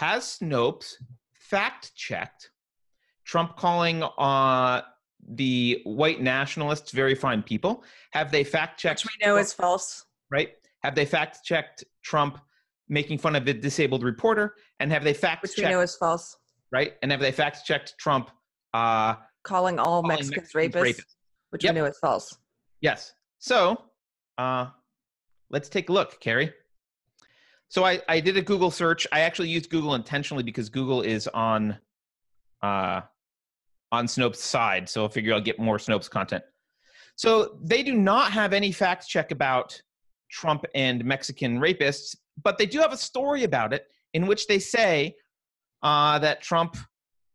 has 0.00 0.38
Snopes 0.40 0.94
fact 1.34 1.94
checked 1.94 2.50
Trump 3.26 3.54
calling 3.56 4.02
uh, 4.02 4.80
the 5.28 5.82
white 5.84 6.22
nationalists 6.22 6.90
very 6.90 7.14
fine 7.14 7.42
people? 7.42 7.84
Have 8.12 8.32
they 8.32 8.42
fact 8.42 8.80
checked? 8.80 9.04
Which 9.04 9.18
we 9.20 9.26
know 9.26 9.36
is 9.36 9.52
false. 9.52 10.06
Right? 10.30 10.52
Have 10.82 10.94
they 10.94 11.04
fact 11.04 11.40
checked 11.44 11.84
Trump 12.02 12.40
making 12.88 13.18
fun 13.18 13.36
of 13.36 13.46
a 13.46 13.52
disabled 13.52 14.02
reporter? 14.02 14.54
And 14.80 14.90
have 14.90 15.04
they 15.04 15.12
fact 15.12 15.42
checked? 15.42 15.58
Which 15.58 15.66
we 15.66 15.70
know 15.70 15.82
is 15.82 15.94
false. 15.96 16.34
Right? 16.72 16.94
And 17.02 17.10
have 17.10 17.20
they 17.20 17.32
fact 17.32 17.66
checked 17.66 17.94
Trump? 17.98 18.30
Uh, 18.72 19.16
calling 19.42 19.78
all 19.78 20.00
calling 20.00 20.16
Mexicans, 20.16 20.54
Mexicans 20.54 20.74
rapists, 20.74 20.94
rapists, 20.94 21.14
which 21.50 21.64
yep. 21.64 21.74
we 21.74 21.80
know 21.80 21.86
is 21.86 21.98
false. 21.98 22.38
Yes. 22.80 23.12
So, 23.38 23.84
uh, 24.38 24.68
let's 25.50 25.68
take 25.68 25.90
a 25.90 25.92
look, 25.92 26.18
Keri. 26.20 26.54
So 27.70 27.84
I, 27.84 28.02
I 28.08 28.18
did 28.18 28.36
a 28.36 28.42
Google 28.42 28.72
search. 28.72 29.06
I 29.12 29.20
actually 29.20 29.48
used 29.48 29.70
Google 29.70 29.94
intentionally 29.94 30.42
because 30.42 30.68
Google 30.68 31.02
is 31.02 31.28
on 31.28 31.78
uh, 32.62 33.00
on 33.92 34.06
Snopes' 34.06 34.36
side. 34.36 34.88
So 34.88 35.04
I 35.04 35.08
figure 35.08 35.32
I'll 35.32 35.40
get 35.40 35.58
more 35.58 35.78
Snopes 35.78 36.10
content. 36.10 36.42
So 37.14 37.58
they 37.62 37.82
do 37.82 37.94
not 37.94 38.32
have 38.32 38.52
any 38.52 38.72
fact 38.72 39.08
check 39.08 39.30
about 39.30 39.80
Trump 40.30 40.64
and 40.74 41.04
Mexican 41.04 41.60
rapists, 41.60 42.16
but 42.42 42.58
they 42.58 42.66
do 42.66 42.80
have 42.80 42.92
a 42.92 42.96
story 42.96 43.44
about 43.44 43.72
it 43.72 43.86
in 44.14 44.26
which 44.26 44.46
they 44.48 44.58
say 44.58 45.14
uh, 45.82 46.18
that 46.18 46.42
Trump 46.42 46.76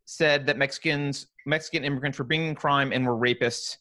said 0.06 0.46
that 0.48 0.58
Mexicans, 0.58 1.28
Mexican 1.46 1.84
immigrants 1.84 2.20
were 2.20 2.26
bringing 2.26 2.56
crime 2.56 2.92
and 2.92 3.06
were 3.06 3.16
rapists, 3.16 3.78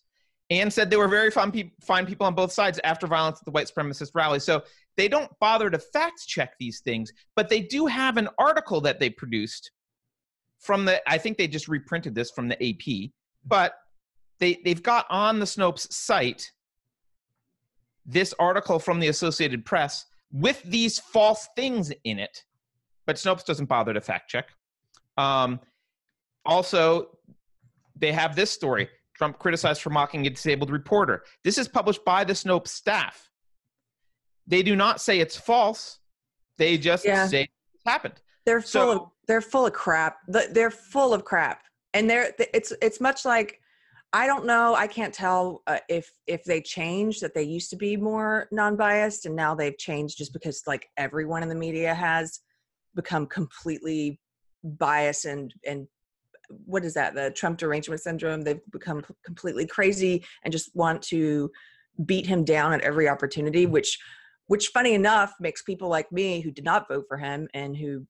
and 0.50 0.72
said 0.72 0.88
they 0.88 0.96
were 0.96 1.08
very 1.08 1.30
fine, 1.30 1.50
pe- 1.50 1.72
fine 1.80 2.06
people 2.06 2.26
on 2.26 2.34
both 2.34 2.52
sides 2.52 2.78
after 2.84 3.06
violence 3.06 3.38
at 3.38 3.44
the 3.44 3.50
white 3.50 3.70
supremacist 3.74 4.10
rally. 4.14 4.38
So 4.38 4.62
they 4.96 5.08
don't 5.08 5.30
bother 5.40 5.70
to 5.70 5.78
fact 5.78 6.26
check 6.26 6.54
these 6.58 6.80
things, 6.80 7.12
but 7.34 7.48
they 7.48 7.60
do 7.60 7.86
have 7.86 8.16
an 8.16 8.28
article 8.38 8.80
that 8.82 9.00
they 9.00 9.10
produced 9.10 9.70
from 10.64 10.84
the 10.84 11.00
I 11.08 11.18
think 11.18 11.36
they 11.36 11.46
just 11.46 11.68
reprinted 11.68 12.14
this 12.14 12.30
from 12.30 12.48
the 12.48 12.56
AP, 12.62 13.10
but 13.44 13.74
they 14.40 14.60
they've 14.64 14.82
got 14.82 15.06
on 15.10 15.38
the 15.38 15.44
Snopes 15.44 15.92
site 15.92 16.50
this 18.06 18.34
article 18.38 18.78
from 18.78 19.00
the 19.00 19.08
Associated 19.08 19.64
Press 19.64 20.06
with 20.32 20.62
these 20.62 20.98
false 20.98 21.48
things 21.54 21.92
in 22.04 22.18
it, 22.18 22.44
but 23.06 23.16
Snopes 23.16 23.44
doesn't 23.44 23.68
bother 23.68 23.94
to 23.94 24.00
fact 24.00 24.30
check. 24.30 24.48
Um, 25.16 25.60
also, 26.44 27.18
they 27.96 28.12
have 28.12 28.34
this 28.34 28.50
story: 28.50 28.88
Trump 29.14 29.38
criticized 29.38 29.82
for 29.82 29.90
mocking 29.90 30.26
a 30.26 30.30
disabled 30.30 30.70
reporter. 30.70 31.24
This 31.44 31.58
is 31.58 31.68
published 31.68 32.04
by 32.04 32.24
the 32.24 32.32
Snopes 32.32 32.68
staff. 32.68 33.28
They 34.46 34.62
do 34.62 34.76
not 34.76 35.00
say 35.00 35.20
it's 35.20 35.36
false; 35.36 35.98
they 36.58 36.78
just 36.78 37.04
yeah. 37.04 37.26
say 37.26 37.42
it 37.42 37.50
happened. 37.86 38.14
They're 38.46 38.60
full 38.60 38.68
so, 38.68 38.90
of 38.92 39.08
they're 39.26 39.40
full 39.40 39.66
of 39.66 39.72
crap. 39.72 40.18
They're 40.28 40.70
full 40.70 41.14
of 41.14 41.24
crap, 41.24 41.62
and 41.92 42.08
they're 42.08 42.32
it's 42.52 42.72
it's 42.82 43.00
much 43.00 43.24
like 43.24 43.60
I 44.14 44.28
don't 44.28 44.46
know. 44.46 44.76
I 44.76 44.86
can't 44.86 45.12
tell 45.12 45.62
uh, 45.66 45.80
if 45.88 46.08
if 46.28 46.44
they 46.44 46.60
changed 46.60 47.20
that 47.22 47.34
they 47.34 47.42
used 47.42 47.68
to 47.70 47.76
be 47.76 47.96
more 47.96 48.46
non-biased 48.52 49.26
and 49.26 49.34
now 49.34 49.56
they've 49.56 49.76
changed 49.76 50.18
just 50.18 50.32
because 50.32 50.62
like 50.68 50.86
everyone 50.96 51.42
in 51.42 51.48
the 51.48 51.54
media 51.56 51.92
has 51.92 52.38
become 52.94 53.26
completely 53.26 54.20
biased 54.62 55.24
and 55.24 55.52
and 55.66 55.88
what 56.64 56.84
is 56.84 56.94
that 56.94 57.14
the 57.14 57.32
Trump 57.32 57.58
derangement 57.58 58.02
syndrome? 58.02 58.42
They've 58.42 58.60
become 58.70 59.04
completely 59.24 59.66
crazy 59.66 60.24
and 60.44 60.52
just 60.52 60.70
want 60.76 61.02
to 61.04 61.50
beat 62.06 62.26
him 62.26 62.44
down 62.44 62.72
at 62.72 62.82
every 62.82 63.08
opportunity, 63.08 63.66
which 63.66 63.98
which 64.46 64.68
funny 64.68 64.94
enough 64.94 65.32
makes 65.40 65.62
people 65.62 65.88
like 65.88 66.10
me 66.12 66.40
who 66.40 66.50
did 66.50 66.64
not 66.64 66.88
vote 66.88 67.04
for 67.08 67.16
him 67.16 67.48
and 67.54 67.76
who 67.76 68.06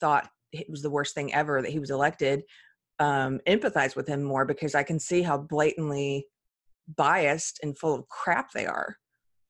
thought 0.00 0.28
it 0.52 0.68
was 0.68 0.82
the 0.82 0.90
worst 0.90 1.14
thing 1.14 1.34
ever 1.34 1.60
that 1.62 1.70
he 1.70 1.78
was 1.78 1.90
elected 1.90 2.42
um, 2.98 3.40
empathize 3.46 3.96
with 3.96 4.08
him 4.08 4.22
more 4.22 4.44
because 4.44 4.74
I 4.74 4.82
can 4.82 4.98
see 4.98 5.22
how 5.22 5.38
blatantly 5.38 6.26
biased 6.96 7.60
and 7.62 7.78
full 7.78 7.94
of 7.94 8.08
crap 8.08 8.52
they 8.52 8.66
are. 8.66 8.96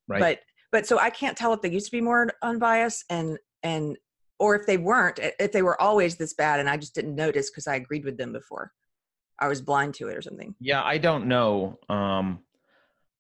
Right. 0.09 0.21
But 0.21 0.41
but 0.73 0.87
so 0.87 0.99
I 0.99 1.11
can't 1.11 1.37
tell 1.37 1.53
if 1.53 1.63
they 1.63 1.71
used 1.71 1.87
to 1.87 1.93
be 1.93 2.01
more 2.01 2.29
unbiased 2.43 3.05
and 3.11 3.39
and 3.63 3.97
or 4.39 4.57
if 4.57 4.67
they 4.67 4.77
weren't 4.77 5.19
if 5.39 5.53
they 5.53 5.63
were 5.63 5.81
always 5.81 6.17
this 6.17 6.35
bad 6.35 6.61
and 6.61 6.69
I 6.69 6.77
just 6.77 6.95
didn't 6.95 7.15
notice 7.15 7.51
because 7.51 7.67
I 7.67 7.77
agreed 7.77 8.05
with 8.05 8.19
them 8.19 8.33
before. 8.33 8.73
I 9.39 9.49
was 9.49 9.61
blind 9.61 9.95
to 9.95 10.09
it 10.09 10.17
or 10.17 10.23
something. 10.23 10.55
Yeah, 10.61 10.83
I 10.83 10.99
don't 10.99 11.27
know. 11.27 11.79
Um 11.89 12.41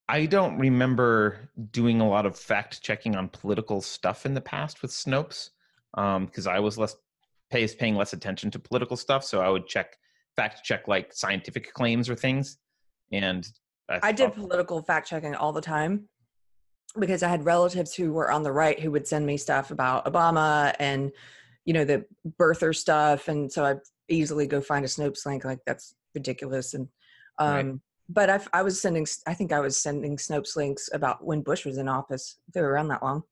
I 0.09 0.27
don't 0.27 0.59
remember 0.59 1.51
doing 1.73 2.01
a 2.01 2.09
lot 2.09 2.27
of 2.27 2.39
fact 2.39 2.83
checking 2.83 3.17
on 3.17 3.29
political 3.29 3.81
stuff 3.81 4.25
in 4.25 4.35
the 4.35 4.41
past 4.41 4.83
with 4.83 4.91
Snopes 4.91 5.51
because 5.93 6.47
um, 6.47 6.53
I 6.53 6.61
was 6.61 6.79
less 6.79 6.97
pays 7.51 7.75
paying 7.75 7.97
less 7.97 8.13
attention 8.13 8.51
to 8.53 8.59
political 8.59 8.97
stuff. 8.97 9.25
So 9.25 9.41
I 9.41 9.49
would 9.49 9.67
check 9.67 9.97
fact 10.37 10.65
check 10.65 10.87
like 10.89 11.13
scientific 11.13 11.73
claims 11.73 12.09
or 12.09 12.15
things. 12.15 12.59
And 13.13 13.49
I, 13.89 14.01
I 14.05 14.13
did 14.13 14.35
political 14.35 14.83
fact 14.83 15.09
checking 15.09 15.35
all 15.35 15.53
the 15.53 15.61
time 15.61 16.09
because 16.99 17.23
I 17.23 17.29
had 17.29 17.45
relatives 17.45 17.95
who 17.95 18.13
were 18.13 18.31
on 18.31 18.43
the 18.43 18.53
right 18.53 18.79
who 18.79 18.91
would 18.93 19.07
send 19.07 19.27
me 19.27 19.37
stuff 19.37 19.71
about 19.71 20.05
Obama 20.07 20.75
and 20.79 21.13
you 21.65 21.73
know 21.73 21.85
the 21.85 22.05
birther 22.39 22.75
stuff, 22.75 23.27
and 23.29 23.51
so 23.51 23.65
I 23.65 23.75
easily 24.09 24.47
go 24.47 24.61
find 24.61 24.85
a 24.85 24.89
Snopes 24.89 25.27
link 25.27 25.45
like 25.45 25.59
that's 25.67 25.95
ridiculous. 26.15 26.75
And 26.75 26.89
um, 27.39 27.55
right. 27.55 27.75
But 28.09 28.31
I, 28.31 28.41
I 28.53 28.63
was 28.63 28.81
sending 28.81 29.07
I 29.27 29.35
think 29.35 29.53
I 29.53 29.61
was 29.61 29.77
sending 29.77 30.17
Snopes 30.17 30.57
links 30.57 30.89
about 30.93 31.25
when 31.25 31.43
Bush 31.43 31.65
was 31.65 31.79
in 31.79 31.89
office. 31.89 32.39
They 32.53 32.61
were 32.61 32.71
around 32.71 32.89
that 32.89 33.03
long. 33.03 33.23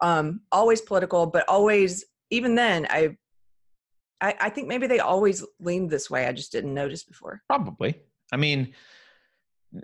Um, 0.00 0.40
always 0.52 0.80
political, 0.80 1.26
but 1.26 1.48
always 1.48 2.04
even 2.30 2.54
then 2.54 2.86
I 2.90 3.16
I, 4.20 4.34
I 4.40 4.50
think 4.50 4.68
maybe 4.68 4.86
they 4.86 4.98
always 4.98 5.44
leaned 5.60 5.90
this 5.90 6.10
way. 6.10 6.26
I 6.26 6.32
just 6.32 6.52
didn't 6.52 6.74
notice 6.74 7.04
before. 7.04 7.40
Probably. 7.48 8.00
I 8.32 8.36
mean, 8.36 8.74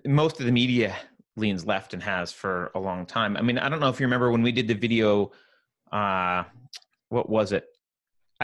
most 0.05 0.41
of 0.41 0.47
the 0.47 0.53
media 0.53 0.97
leans 1.37 1.67
left 1.67 1.95
and 1.95 2.03
has 2.03 2.33
for 2.33 2.71
a 2.75 2.81
long 2.81 3.07
time. 3.07 3.37
I 3.37 3.43
mean, 3.43 3.59
I 3.59 3.69
don't 3.69 3.81
know 3.81 3.89
if 3.89 4.01
you 4.01 4.07
remember 4.07 4.31
when 4.31 4.43
we 4.43 4.53
did 4.53 4.69
the 4.69 4.75
video. 4.75 5.33
Uh, 5.91 6.45
what 7.09 7.29
was 7.29 7.53
it? 7.53 7.67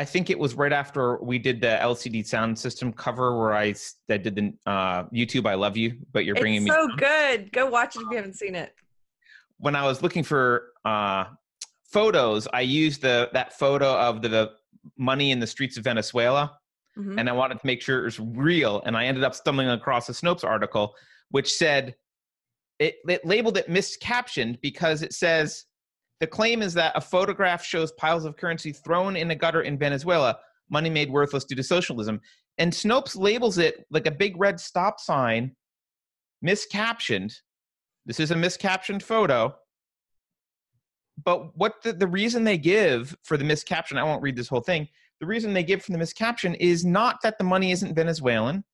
I 0.00 0.04
think 0.06 0.30
it 0.30 0.38
was 0.38 0.54
right 0.54 0.72
after 0.72 1.18
we 1.18 1.38
did 1.38 1.60
the 1.60 1.78
LCD 1.78 2.22
Soundsystem 2.22 2.96
cover 2.96 3.38
where 3.38 3.52
I, 3.52 3.74
I 4.08 4.16
did 4.16 4.34
the 4.34 4.54
uh, 4.64 5.02
YouTube 5.12 5.46
"I 5.46 5.52
Love 5.52 5.76
You," 5.76 5.98
but 6.10 6.24
you're 6.24 6.36
bringing 6.36 6.62
it's 6.66 6.70
me. 6.70 6.70
so 6.70 6.88
good. 6.96 7.52
Go 7.52 7.68
watch 7.68 7.96
it 7.96 8.00
if 8.00 8.10
you 8.10 8.16
haven't 8.16 8.32
seen 8.32 8.54
it. 8.54 8.74
When 9.58 9.76
I 9.76 9.84
was 9.84 10.02
looking 10.02 10.22
for 10.22 10.68
uh, 10.86 11.24
photos, 11.84 12.48
I 12.50 12.62
used 12.62 13.02
the 13.02 13.28
that 13.34 13.58
photo 13.58 13.94
of 13.94 14.22
the 14.22 14.52
money 14.96 15.32
in 15.32 15.38
the 15.38 15.46
streets 15.46 15.76
of 15.76 15.84
Venezuela. 15.84 16.56
Mm-hmm. 16.96 17.18
And 17.18 17.28
I 17.28 17.32
wanted 17.32 17.60
to 17.60 17.66
make 17.66 17.82
sure 17.82 18.00
it 18.00 18.04
was 18.04 18.18
real. 18.18 18.82
And 18.86 18.96
I 18.96 19.04
ended 19.04 19.22
up 19.22 19.34
stumbling 19.34 19.68
across 19.68 20.08
a 20.08 20.12
Snopes 20.12 20.44
article 20.44 20.94
which 21.30 21.52
said 21.52 21.94
it, 22.78 22.96
it 23.06 23.22
labeled 23.26 23.58
it 23.58 23.68
miscaptioned 23.68 24.62
because 24.62 25.02
it 25.02 25.12
says 25.12 25.66
the 26.20 26.26
claim 26.26 26.62
is 26.62 26.74
that 26.74 26.92
a 26.94 27.00
photograph 27.00 27.64
shows 27.64 27.92
piles 27.92 28.24
of 28.24 28.36
currency 28.36 28.72
thrown 28.72 29.16
in 29.16 29.30
a 29.30 29.34
gutter 29.34 29.62
in 29.62 29.78
Venezuela, 29.78 30.38
money 30.70 30.90
made 30.90 31.10
worthless 31.10 31.44
due 31.44 31.56
to 31.56 31.62
socialism. 31.62 32.20
And 32.58 32.72
Snopes 32.72 33.16
labels 33.16 33.58
it 33.58 33.86
like 33.90 34.06
a 34.06 34.10
big 34.10 34.38
red 34.38 34.60
stop 34.60 35.00
sign, 35.00 35.56
miscaptioned. 36.44 37.32
This 38.06 38.20
is 38.20 38.30
a 38.30 38.34
miscaptioned 38.34 39.02
photo 39.02 39.54
but 41.24 41.56
what 41.56 41.82
the, 41.82 41.92
the 41.92 42.06
reason 42.06 42.44
they 42.44 42.58
give 42.58 43.16
for 43.24 43.36
the 43.36 43.44
miscaption, 43.44 43.98
I 43.98 44.04
won't 44.04 44.22
read 44.22 44.36
this 44.36 44.48
whole 44.48 44.60
thing. 44.60 44.88
The 45.20 45.26
reason 45.26 45.52
they 45.52 45.62
give 45.62 45.82
for 45.82 45.92
the 45.92 45.98
miscaption 45.98 46.56
is 46.58 46.84
not 46.84 47.20
that 47.22 47.38
the 47.38 47.44
money 47.44 47.72
isn't 47.72 47.94
Venezuelan 47.94 48.64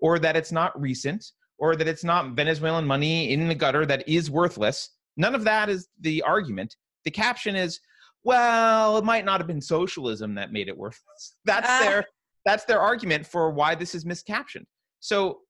or 0.00 0.18
that 0.18 0.36
it's 0.36 0.52
not 0.52 0.78
recent 0.80 1.24
or 1.58 1.76
that 1.76 1.88
it's 1.88 2.04
not 2.04 2.32
Venezuelan 2.32 2.86
money 2.86 3.32
in 3.32 3.48
the 3.48 3.54
gutter 3.54 3.86
that 3.86 4.06
is 4.08 4.30
worthless. 4.30 4.90
None 5.16 5.34
of 5.34 5.44
that 5.44 5.68
is 5.68 5.88
the 6.00 6.20
argument. 6.22 6.76
The 7.04 7.10
caption 7.10 7.56
is, 7.56 7.80
well, 8.22 8.98
it 8.98 9.04
might 9.04 9.24
not 9.24 9.40
have 9.40 9.46
been 9.46 9.60
socialism 9.60 10.34
that 10.34 10.52
made 10.52 10.68
it 10.68 10.76
worthless. 10.76 11.36
That's 11.44 11.68
uh. 11.68 11.80
their 11.80 12.04
that's 12.44 12.64
their 12.64 12.80
argument 12.80 13.26
for 13.26 13.50
why 13.50 13.74
this 13.74 13.94
is 13.94 14.04
miscaptioned. 14.04 14.66
So 15.00 15.40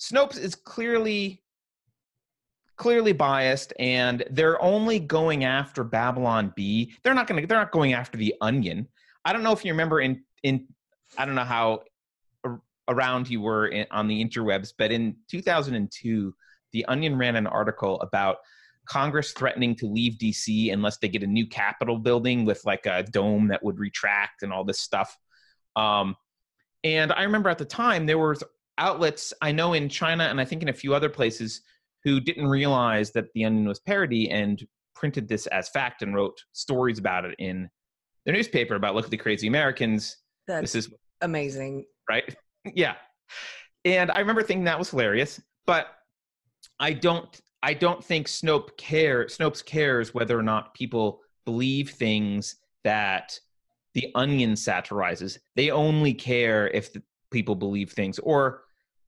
Snopes 0.00 0.38
is 0.38 0.54
clearly 0.54 1.42
clearly 2.76 3.12
biased 3.12 3.74
and 3.78 4.24
they're 4.30 4.60
only 4.62 4.98
going 4.98 5.44
after 5.44 5.84
Babylon 5.84 6.50
Bee. 6.56 6.94
They're 7.02 7.12
not 7.12 7.26
going 7.26 7.40
to 7.40 7.46
they're 7.46 7.58
not 7.58 7.72
going 7.72 7.92
after 7.92 8.16
the 8.16 8.34
Onion. 8.40 8.88
I 9.24 9.34
don't 9.34 9.42
know 9.42 9.52
if 9.52 9.64
you 9.64 9.72
remember 9.72 10.00
in 10.00 10.22
in 10.42 10.66
I 11.18 11.26
don't 11.26 11.34
know 11.34 11.44
how 11.44 11.82
around 12.88 13.28
you 13.28 13.42
were 13.42 13.68
in, 13.68 13.86
on 13.90 14.08
the 14.08 14.24
interwebs, 14.24 14.72
but 14.76 14.90
in 14.90 15.16
2002 15.30 16.34
the 16.72 16.84
Onion 16.86 17.18
ran 17.18 17.36
an 17.36 17.46
article 17.46 18.00
about 18.00 18.38
Congress 18.90 19.30
threatening 19.32 19.76
to 19.76 19.86
leave 19.86 20.14
DC 20.14 20.72
unless 20.72 20.98
they 20.98 21.08
get 21.08 21.22
a 21.22 21.26
new 21.26 21.46
Capitol 21.46 21.96
building 21.96 22.44
with 22.44 22.60
like 22.64 22.86
a 22.86 23.04
dome 23.04 23.46
that 23.48 23.62
would 23.62 23.78
retract 23.78 24.42
and 24.42 24.52
all 24.52 24.64
this 24.64 24.80
stuff. 24.80 25.16
Um, 25.76 26.16
and 26.82 27.12
I 27.12 27.22
remember 27.22 27.50
at 27.50 27.58
the 27.58 27.64
time 27.64 28.04
there 28.04 28.18
were 28.18 28.36
outlets 28.78 29.32
I 29.40 29.52
know 29.52 29.74
in 29.74 29.88
China 29.88 30.24
and 30.24 30.40
I 30.40 30.44
think 30.44 30.62
in 30.62 30.68
a 30.70 30.74
few 30.74 30.92
other 30.92 31.08
places 31.08 31.60
who 32.02 32.18
didn't 32.18 32.48
realize 32.48 33.12
that 33.12 33.26
the 33.34 33.44
onion 33.44 33.68
was 33.68 33.78
parody 33.78 34.28
and 34.30 34.60
printed 34.96 35.28
this 35.28 35.46
as 35.48 35.68
fact 35.68 36.02
and 36.02 36.14
wrote 36.14 36.42
stories 36.52 36.98
about 36.98 37.24
it 37.24 37.36
in 37.38 37.70
their 38.24 38.34
newspaper 38.34 38.74
about 38.74 38.96
look 38.96 39.04
at 39.04 39.10
the 39.10 39.16
crazy 39.16 39.46
Americans. 39.46 40.16
That's 40.48 40.72
this 40.72 40.86
is 40.86 40.94
amazing. 41.20 41.84
right. 42.08 42.34
yeah, 42.74 42.94
and 43.84 44.10
I 44.10 44.18
remember 44.18 44.42
thinking 44.42 44.64
that 44.64 44.78
was 44.78 44.90
hilarious, 44.90 45.40
but 45.64 45.86
I 46.78 46.92
don't. 46.92 47.40
I 47.62 47.74
don't 47.74 48.02
think 48.02 48.26
Snope 48.26 48.76
care 48.76 49.26
Snopes 49.26 49.64
cares 49.64 50.14
whether 50.14 50.38
or 50.38 50.42
not 50.42 50.74
people 50.74 51.20
believe 51.44 51.90
things 51.90 52.56
that 52.84 53.38
the 53.94 54.10
Onion 54.14 54.56
satirizes. 54.56 55.38
They 55.56 55.70
only 55.70 56.14
care 56.14 56.68
if 56.68 56.92
the 56.92 57.02
people 57.30 57.54
believe 57.54 57.90
things, 57.92 58.18
or 58.20 58.62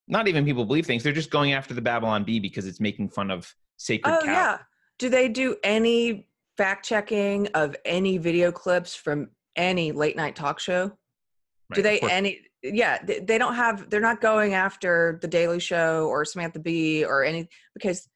not 0.09 0.29
even 0.29 0.45
people 0.45 0.65
believe 0.65 0.87
things. 0.87 1.03
They're 1.03 1.13
just 1.13 1.31
going 1.31 1.53
after 1.53 1.73
the 1.73 1.81
Babylon 1.81 2.25
Bee 2.25 2.41
because 2.41 2.67
it's 2.67 2.81
making 2.81 3.09
fun 3.11 3.31
of 3.31 3.55
sacred 3.77 4.13
Oh 4.13 4.19
cows. 4.19 4.27
yeah. 4.27 4.59
Do 4.99 5.09
they 5.09 5.29
do 5.29 5.57
any 5.65 6.29
fact 6.59 6.87
checking 6.87 7.47
of 7.49 7.75
any 7.85 8.19
video 8.19 8.53
clips 8.53 8.95
from 8.95 9.31
any 9.57 9.93
late 9.93 10.17
night 10.17 10.37
talk 10.37 10.61
show? 10.61 10.85
Right, 10.85 11.75
do 11.75 11.83
they 11.83 12.01
any 12.01 12.41
yeah, 12.63 13.03
they, 13.03 13.21
they 13.21 13.39
don't 13.39 13.55
have 13.55 13.89
they're 13.91 14.01
not 14.01 14.21
going 14.21 14.55
after 14.55 15.19
the 15.23 15.29
Daily 15.29 15.59
Show 15.59 16.07
or 16.07 16.25
Samantha 16.25 16.61
Bee 16.61 17.05
or 17.05 17.25
any 17.25 17.49
because 17.75 18.09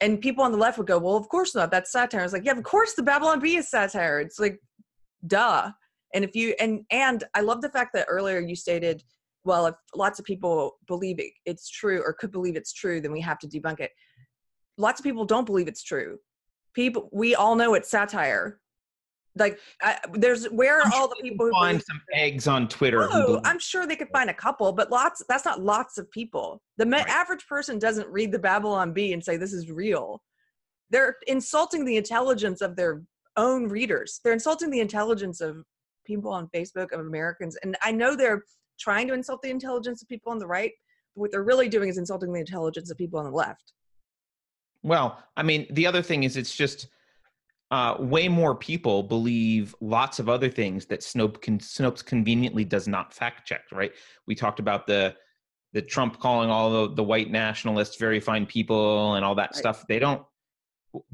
and 0.00 0.20
people 0.20 0.44
on 0.44 0.52
the 0.52 0.58
left 0.58 0.78
would 0.78 0.86
go, 0.86 0.98
Well, 0.98 1.16
of 1.16 1.28
course 1.28 1.54
not, 1.54 1.70
that's 1.70 1.92
satire. 1.92 2.20
I 2.20 2.24
was 2.24 2.32
like, 2.32 2.44
Yeah, 2.44 2.56
of 2.56 2.62
course 2.62 2.94
the 2.94 3.02
Babylon 3.02 3.40
Bee 3.40 3.56
is 3.56 3.68
satire. 3.68 4.20
It's 4.20 4.38
like 4.38 4.60
duh. 5.26 5.70
And 6.14 6.24
if 6.24 6.34
you 6.34 6.54
and 6.60 6.84
and 6.90 7.24
I 7.34 7.40
love 7.40 7.60
the 7.60 7.70
fact 7.70 7.92
that 7.94 8.06
earlier 8.08 8.40
you 8.40 8.56
stated, 8.56 9.02
well, 9.44 9.66
if 9.66 9.74
lots 9.94 10.18
of 10.18 10.24
people 10.24 10.76
believe 10.86 11.18
it, 11.18 11.32
it's 11.46 11.68
true 11.68 12.02
or 12.04 12.12
could 12.12 12.32
believe 12.32 12.56
it's 12.56 12.72
true, 12.72 13.00
then 13.00 13.12
we 13.12 13.20
have 13.20 13.38
to 13.40 13.48
debunk 13.48 13.80
it. 13.80 13.90
Lots 14.76 15.00
of 15.00 15.04
people 15.04 15.24
don't 15.24 15.46
believe 15.46 15.68
it's 15.68 15.82
true. 15.82 16.18
People, 16.74 17.08
we 17.12 17.34
all 17.34 17.56
know 17.56 17.74
it's 17.74 17.90
satire. 17.90 18.60
Like, 19.36 19.58
I, 19.80 19.98
there's 20.14 20.46
where 20.46 20.80
are 20.80 20.92
all 20.92 21.08
sure 21.08 21.14
the 21.16 21.22
people 21.22 21.46
who 21.46 21.52
find 21.52 21.82
some 21.82 22.00
eggs 22.12 22.48
on 22.48 22.68
Twitter. 22.68 23.08
Oh, 23.10 23.40
I'm 23.44 23.58
sure 23.58 23.86
they 23.86 23.96
could 23.96 24.08
find 24.12 24.28
a 24.28 24.34
couple, 24.34 24.72
but 24.72 24.90
lots. 24.90 25.22
That's 25.28 25.44
not 25.44 25.62
lots 25.62 25.98
of 25.98 26.10
people. 26.10 26.60
The 26.78 26.86
Right. 26.86 27.08
average 27.08 27.46
person 27.46 27.78
doesn't 27.78 28.08
read 28.08 28.32
the 28.32 28.38
Babylon 28.38 28.92
Bee 28.92 29.12
and 29.12 29.24
say 29.24 29.36
this 29.36 29.52
is 29.52 29.70
real. 29.70 30.20
They're 30.90 31.16
insulting 31.28 31.84
the 31.84 31.96
intelligence 31.96 32.60
of 32.60 32.74
their 32.74 33.02
own 33.36 33.68
readers. 33.68 34.20
They're 34.24 34.32
insulting 34.32 34.70
the 34.70 34.80
intelligence 34.80 35.40
of 35.40 35.64
people 36.04 36.32
on 36.32 36.48
Facebook 36.48 36.90
of 36.92 37.00
Americans, 37.00 37.56
and 37.62 37.76
I 37.82 37.92
know 37.92 38.16
they're 38.16 38.42
trying 38.80 39.06
to 39.08 39.14
insult 39.14 39.42
the 39.42 39.50
intelligence 39.50 40.02
of 40.02 40.08
people 40.08 40.32
on 40.32 40.38
the 40.38 40.46
right. 40.46 40.72
But 41.14 41.20
what 41.20 41.30
they're 41.30 41.44
really 41.44 41.68
doing 41.68 41.88
is 41.88 41.98
insulting 41.98 42.32
the 42.32 42.40
intelligence 42.40 42.90
of 42.90 42.96
people 42.96 43.20
on 43.20 43.26
the 43.26 43.30
left. 43.30 43.72
Well, 44.82 45.22
I 45.36 45.42
mean, 45.42 45.66
the 45.70 45.86
other 45.86 46.02
thing 46.02 46.24
is 46.24 46.36
it's 46.36 46.56
just 46.56 46.88
uh, 47.70 47.96
way 48.00 48.28
more 48.28 48.54
people 48.54 49.02
believe 49.02 49.74
lots 49.80 50.18
of 50.18 50.28
other 50.28 50.48
things 50.48 50.86
that 50.86 51.00
Snope 51.00 51.40
con- 51.40 51.58
Snopes 51.58 52.04
conveniently 52.04 52.64
does 52.64 52.88
not 52.88 53.14
fact 53.14 53.46
check. 53.46 53.62
Right? 53.72 53.92
We 54.26 54.34
talked 54.34 54.58
about 54.60 54.86
the 54.86 55.14
the 55.72 55.82
Trump 55.82 56.18
calling 56.18 56.50
all 56.50 56.88
the, 56.88 56.94
the 56.94 57.02
white 57.04 57.30
nationalists 57.30 57.96
very 57.96 58.18
fine 58.18 58.44
people 58.44 59.14
and 59.14 59.24
all 59.24 59.36
that 59.36 59.50
Right. 59.50 59.54
stuff. 59.56 59.84
They 59.88 60.00
don't. 60.00 60.22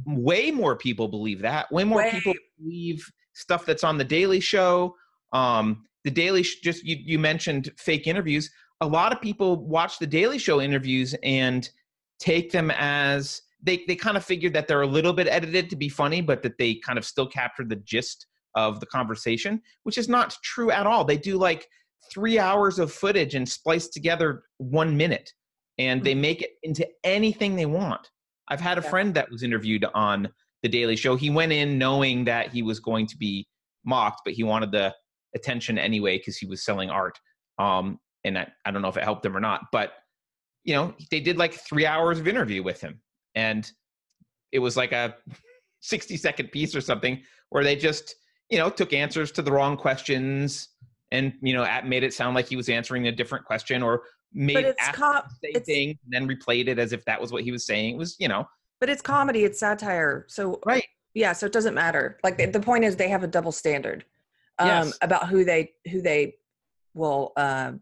Way 0.06 0.50
more 0.50 0.74
people 0.76 1.08
believe 1.08 1.40
that. 1.42 1.70
Way 1.70 1.84
more 1.84 1.98
Way- 1.98 2.10
people 2.12 2.32
believe 2.58 3.06
stuff 3.34 3.66
that's 3.66 3.84
on 3.84 3.98
the 3.98 4.04
Daily 4.04 4.40
Show. 4.40 4.96
Um, 5.34 5.84
the 6.04 6.10
Daily 6.10 6.42
Sh- 6.42 6.60
just 6.60 6.84
you 6.84 6.96
you 6.98 7.18
mentioned 7.18 7.70
fake 7.76 8.06
interviews. 8.06 8.50
A 8.80 8.86
lot 8.86 9.12
of 9.12 9.20
people 9.20 9.66
watch 9.66 9.98
the 9.98 10.06
Daily 10.06 10.38
Show 10.38 10.60
interviews 10.62 11.14
and 11.22 11.68
take 12.18 12.50
them 12.50 12.70
as 12.70 13.42
they 13.66 13.84
they 13.86 13.96
kind 13.96 14.16
of 14.16 14.24
figured 14.24 14.54
that 14.54 14.68
they're 14.68 14.82
a 14.82 14.86
little 14.86 15.12
bit 15.12 15.26
edited 15.26 15.68
to 15.70 15.76
be 15.76 15.88
funny, 15.88 16.20
but 16.20 16.42
that 16.42 16.56
they 16.58 16.76
kind 16.76 16.98
of 16.98 17.04
still 17.04 17.26
capture 17.26 17.64
the 17.64 17.76
gist 17.76 18.26
of 18.54 18.80
the 18.80 18.86
conversation, 18.86 19.60
which 19.82 19.98
is 19.98 20.08
not 20.08 20.34
true 20.42 20.70
at 20.70 20.86
all. 20.86 21.04
They 21.04 21.18
do 21.18 21.36
like 21.36 21.68
three 22.10 22.38
hours 22.38 22.78
of 22.78 22.92
footage 22.92 23.34
and 23.34 23.46
splice 23.46 23.88
together 23.88 24.44
one 24.58 24.96
minute, 24.96 25.30
and 25.78 26.02
they 26.02 26.14
make 26.14 26.40
it 26.40 26.52
into 26.62 26.86
anything 27.04 27.56
they 27.56 27.66
want. 27.66 28.08
I've 28.48 28.60
had 28.60 28.78
a 28.78 28.82
Yeah. 28.82 28.90
friend 28.90 29.14
that 29.14 29.30
was 29.30 29.42
interviewed 29.42 29.84
on 29.94 30.28
the 30.62 30.68
Daily 30.68 30.96
Show. 30.96 31.16
He 31.16 31.30
went 31.30 31.52
in 31.52 31.76
knowing 31.78 32.24
that 32.24 32.52
he 32.52 32.62
was 32.62 32.80
going 32.80 33.06
to 33.08 33.16
be 33.16 33.46
mocked, 33.84 34.22
but 34.24 34.34
he 34.34 34.44
wanted 34.44 34.70
the 34.70 34.94
attention 35.34 35.78
anyway 35.78 36.16
because 36.18 36.38
he 36.38 36.46
was 36.46 36.64
selling 36.64 36.88
art. 36.88 37.18
Um, 37.58 37.98
and 38.24 38.38
I, 38.38 38.48
I 38.64 38.70
don't 38.70 38.82
know 38.82 38.88
if 38.88 38.96
it 38.96 39.04
helped 39.04 39.26
him 39.26 39.36
or 39.36 39.40
not, 39.40 39.62
but 39.72 39.92
you 40.64 40.74
know, 40.74 40.94
they 41.10 41.20
did 41.20 41.38
like 41.38 41.54
three 41.54 41.86
hours 41.86 42.18
of 42.18 42.26
interview 42.26 42.62
with 42.62 42.80
him, 42.80 43.00
and 43.36 43.70
it 44.50 44.58
was 44.58 44.76
like 44.76 44.90
a 44.92 45.14
60 45.80 46.16
second 46.16 46.50
piece 46.50 46.74
or 46.74 46.80
something 46.80 47.22
where 47.50 47.62
they 47.62 47.76
just, 47.76 48.16
you 48.50 48.58
know, 48.58 48.68
took 48.68 48.92
answers 48.92 49.30
to 49.32 49.42
the 49.42 49.52
wrong 49.52 49.76
questions 49.76 50.70
and, 51.12 51.32
you 51.40 51.54
know, 51.54 51.64
made 51.84 52.02
it 52.02 52.12
sound 52.12 52.34
like 52.34 52.48
he 52.48 52.56
was 52.56 52.68
answering 52.68 53.06
a 53.06 53.12
different 53.12 53.44
question 53.44 53.82
or 53.82 54.02
made 54.32 54.64
it's 54.64 54.82
asked 54.82 54.98
the 55.42 55.52
same 55.54 55.62
thing 55.62 55.88
and 55.90 56.28
then 56.28 56.28
replayed 56.28 56.66
it 56.66 56.80
as 56.80 56.92
if 56.92 57.04
that 57.04 57.20
was 57.20 57.30
what 57.30 57.44
he 57.44 57.52
was 57.52 57.64
saying. 57.64 57.94
It 57.94 57.98
was, 57.98 58.16
you 58.18 58.26
know, 58.26 58.44
But 58.80 58.90
it's 58.90 59.02
comedy. 59.02 59.44
It's 59.44 59.60
satire. 59.60 60.26
So 60.28 60.58
right. 60.66 60.84
yeah 61.14 61.32
so 61.32 61.46
it 61.46 61.52
doesn't 61.52 61.74
matter 61.74 62.18
like 62.24 62.36
the, 62.36 62.46
the 62.46 62.60
point 62.60 62.84
is 62.84 62.96
they 62.96 63.08
have 63.08 63.22
a 63.22 63.28
double 63.28 63.52
standard 63.52 64.04
um 64.58 64.68
Yes. 64.68 64.98
about 65.02 65.28
who 65.28 65.44
they 65.44 65.70
who 65.90 66.02
they 66.02 66.34
will 66.94 67.32
um 67.36 67.80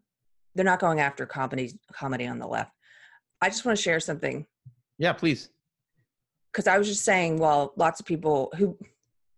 they're 0.54 0.64
not 0.64 0.78
going 0.78 1.00
after 1.00 1.26
comedy 1.26 1.72
comedy 1.92 2.26
on 2.26 2.38
the 2.38 2.46
left 2.46 2.70
i 3.40 3.48
just 3.48 3.64
want 3.64 3.76
to 3.76 3.82
share 3.82 3.98
something 3.98 4.46
Yeah, 4.98 5.12
please. 5.12 5.50
because 6.52 6.66
i 6.68 6.78
was 6.78 6.86
just 6.86 7.04
saying 7.04 7.38
well 7.38 7.72
lots 7.76 7.98
of 8.00 8.06
people 8.06 8.52
who 8.56 8.76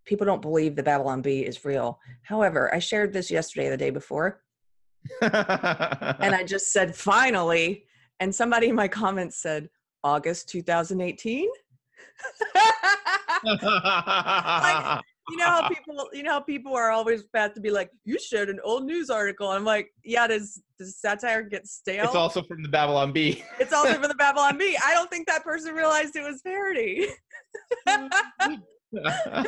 people 0.04 0.26
don't 0.26 0.42
believe 0.42 0.76
the 0.76 0.82
babylon 0.82 1.22
bee 1.22 1.40
is 1.40 1.64
real. 1.64 1.98
However 2.22 2.72
i 2.74 2.78
shared 2.78 3.12
this 3.12 3.30
yesterday 3.30 3.70
the 3.70 3.76
day 3.76 3.90
before. 3.90 4.42
And 5.22 6.34
i 6.34 6.42
just 6.44 6.72
said 6.72 6.94
finally. 6.94 7.84
And 8.20 8.34
somebody 8.34 8.68
in 8.68 8.74
my 8.74 8.88
comments 8.88 9.40
said 9.40 9.68
august 10.04 10.48
2018 10.50 11.48
you 15.28 15.36
know 15.36 15.44
how 15.44 15.68
people 15.68 16.08
you 16.12 16.22
know 16.22 16.32
how 16.32 16.40
people 16.40 16.74
are 16.74 16.90
always 16.90 17.24
fast 17.32 17.54
to 17.56 17.60
be 17.60 17.70
like 17.70 17.90
you 18.04 18.18
shared 18.18 18.48
an 18.48 18.60
old 18.62 18.84
news 18.84 19.10
article. 19.10 19.48
I'm 19.48 19.64
like 19.64 19.90
yeah 20.04 20.26
does 20.26 20.62
does 20.78 20.98
satire 20.98 21.42
get 21.42 21.66
stale? 21.66 22.04
it's 22.04 22.14
also 22.14 22.42
from 22.42 22.62
the 22.62 22.68
Babylon 22.68 23.12
Bee. 23.12 23.42
it's 23.58 23.72
also 23.72 23.94
from 23.94 24.08
the 24.08 24.14
babylon 24.18 24.58
bee. 24.58 24.78
I 24.84 24.94
don't 24.94 25.10
think 25.10 25.26
that 25.26 25.42
person 25.44 25.74
realized 25.74 26.14
it 26.16 26.22
was 26.22 26.42
parody. 26.42 27.08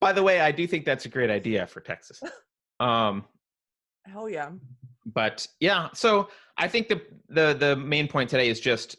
By 0.00 0.12
the 0.12 0.22
way, 0.22 0.40
I 0.40 0.50
do 0.50 0.66
think 0.66 0.84
that's 0.84 1.04
a 1.04 1.08
great 1.08 1.30
idea 1.30 1.66
for 1.66 1.80
Texas. 1.80 2.20
Um, 2.80 3.24
hell 4.06 4.28
yeah. 4.28 4.50
but 5.06 5.46
yeah, 5.60 5.90
so 5.94 6.28
I 6.56 6.68
think 6.68 6.88
the 6.88 7.02
the 7.28 7.54
the 7.58 7.76
main 7.76 8.08
point 8.08 8.30
today 8.30 8.48
is 8.48 8.58
just 8.60 8.96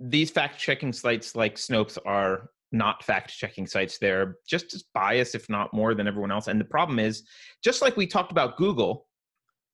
these 0.00 0.30
fact 0.30 0.58
checking 0.58 0.92
sites 0.92 1.34
like 1.34 1.56
Snopes 1.56 1.96
are 2.04 2.50
not 2.74 3.02
fact 3.02 3.30
checking 3.30 3.66
sites. 3.66 3.98
They're 3.98 4.36
just 4.46 4.74
as 4.74 4.84
biased, 4.92 5.34
if 5.34 5.48
not 5.48 5.72
more, 5.72 5.94
than 5.94 6.06
everyone 6.06 6.30
else. 6.30 6.48
And 6.48 6.60
the 6.60 6.64
problem 6.64 6.98
is, 6.98 7.22
just 7.62 7.80
like 7.80 7.96
we 7.96 8.06
talked 8.06 8.32
about 8.32 8.56
Google, 8.56 9.06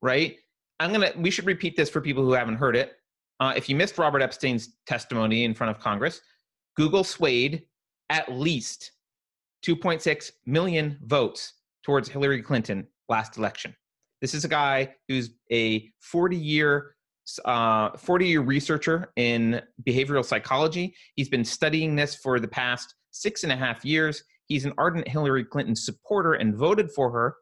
right? 0.02 0.36
I'm 0.78 0.92
gonna. 0.92 1.12
We 1.16 1.30
should 1.30 1.46
repeat 1.46 1.76
this 1.76 1.90
for 1.90 2.00
people 2.00 2.24
who 2.24 2.32
haven't 2.32 2.56
heard 2.56 2.76
it. 2.76 2.92
Uh, 3.40 3.54
if 3.56 3.68
you 3.68 3.74
missed 3.74 3.98
Robert 3.98 4.22
Epstein's 4.22 4.76
testimony 4.86 5.44
in 5.44 5.54
front 5.54 5.74
of 5.74 5.82
Congress, 5.82 6.20
Google 6.76 7.02
swayed 7.02 7.62
at 8.10 8.30
least 8.30 8.92
2.6 9.64 10.30
million 10.46 10.98
votes 11.04 11.54
towards 11.82 12.08
Hillary 12.08 12.42
Clinton 12.42 12.86
last 13.08 13.38
election. 13.38 13.74
This 14.20 14.34
is 14.34 14.44
a 14.44 14.48
guy 14.48 14.94
who's 15.08 15.30
a 15.50 15.88
40 16.00 16.36
year 16.36 16.94
uh, 17.44 17.96
40 17.96 18.26
year 18.26 18.40
researcher 18.40 19.12
in 19.16 19.60
behavioral 19.86 20.24
psychology. 20.24 20.94
He's 21.16 21.28
been 21.28 21.44
studying 21.44 21.96
this 21.96 22.16
for 22.16 22.40
the 22.40 22.48
past 22.48 22.94
six 23.10 23.42
and 23.44 23.52
a 23.52 23.56
half 23.56 23.84
years. 23.84 24.24
He's 24.46 24.64
an 24.64 24.72
ardent 24.78 25.06
Hillary 25.06 25.44
Clinton 25.44 25.76
supporter 25.76 26.34
and 26.34 26.56
voted 26.56 26.90
for 26.90 27.10
her. 27.10 27.36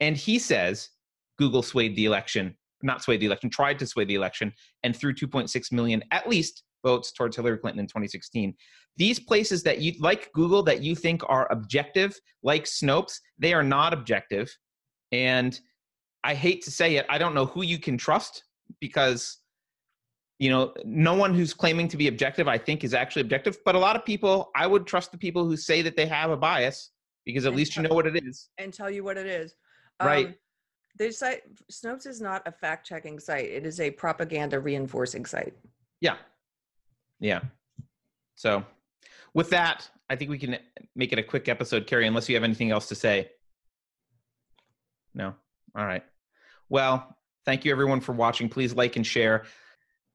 And 0.00 0.16
he 0.16 0.38
says 0.38 0.90
Google 1.38 1.62
swayed 1.62 1.96
the 1.96 2.04
election, 2.04 2.56
not 2.82 3.02
swayed 3.02 3.20
the 3.20 3.26
election, 3.26 3.50
tried 3.50 3.78
to 3.78 3.86
sway 3.86 4.04
the 4.04 4.14
election, 4.14 4.52
and 4.82 4.94
threw 4.94 5.14
2.6 5.14 5.72
million 5.72 6.02
at 6.10 6.28
least 6.28 6.64
votes 6.84 7.12
towards 7.12 7.36
Hillary 7.36 7.58
Clinton 7.58 7.80
in 7.80 7.86
2016. 7.86 8.54
These 8.96 9.20
places 9.20 9.62
that 9.62 9.80
you 9.80 9.94
like 10.00 10.32
Google 10.32 10.62
that 10.64 10.82
you 10.82 10.94
think 10.94 11.22
are 11.28 11.50
objective, 11.50 12.18
like 12.42 12.64
Snopes, 12.64 13.18
they 13.38 13.54
are 13.54 13.62
not 13.62 13.92
objective. 13.92 14.54
And 15.12 15.58
I 16.24 16.34
hate 16.34 16.62
to 16.64 16.70
say 16.70 16.96
it, 16.96 17.06
I 17.08 17.18
don't 17.18 17.34
know 17.34 17.46
who 17.46 17.62
you 17.62 17.78
can 17.78 17.96
trust 17.96 18.42
because 18.80 19.38
you 20.38 20.50
know 20.50 20.72
no 20.84 21.14
one 21.14 21.34
who's 21.34 21.52
claiming 21.52 21.88
to 21.88 21.96
be 21.96 22.08
objective 22.08 22.46
i 22.48 22.56
think 22.56 22.84
is 22.84 22.94
actually 22.94 23.22
objective 23.22 23.58
but 23.64 23.74
a 23.74 23.78
lot 23.78 23.96
of 23.96 24.04
people 24.04 24.50
i 24.54 24.66
would 24.66 24.86
trust 24.86 25.10
the 25.12 25.18
people 25.18 25.44
who 25.44 25.56
say 25.56 25.82
that 25.82 25.96
they 25.96 26.06
have 26.06 26.30
a 26.30 26.36
bias 26.36 26.90
because 27.24 27.44
at 27.44 27.48
And 27.48 27.56
least 27.56 27.76
you 27.76 27.82
know 27.82 27.94
what 27.94 28.06
it 28.06 28.22
is 28.24 28.48
and 28.58 28.72
tell 28.72 28.90
you 28.90 29.02
what 29.04 29.16
it 29.16 29.26
is 29.26 29.54
Right. 30.00 30.28
um, 30.28 30.34
they 30.98 31.10
site 31.10 31.42
snopes 31.72 32.06
is 32.06 32.20
not 32.20 32.46
a 32.46 32.52
fact-checking 32.52 33.18
site 33.18 33.46
it 33.46 33.66
is 33.66 33.80
a 33.80 33.90
propaganda 33.90 34.60
reinforcing 34.60 35.26
site 35.26 35.54
yeah 36.00 36.16
yeah 37.20 37.40
so 38.36 38.64
With 39.34 39.50
that, 39.50 39.88
I 40.08 40.16
think 40.16 40.30
we 40.30 40.38
can 40.38 40.58
make 40.94 41.12
it 41.12 41.18
a 41.18 41.22
quick 41.22 41.48
episode, 41.48 41.86
Keri, 41.86 42.06
unless 42.06 42.28
you 42.28 42.34
have 42.36 42.44
anything 42.44 42.70
else 42.70 42.88
to 42.88 42.94
say. 42.94 43.30
No? 45.14 45.34
All 45.76 45.84
right. 45.84 46.04
Well, 46.68 47.17
thank 47.44 47.64
you 47.64 47.72
everyone 47.72 48.00
for 48.00 48.12
watching. 48.12 48.48
Please 48.48 48.74
like 48.74 48.96
and 48.96 49.06
share. 49.06 49.44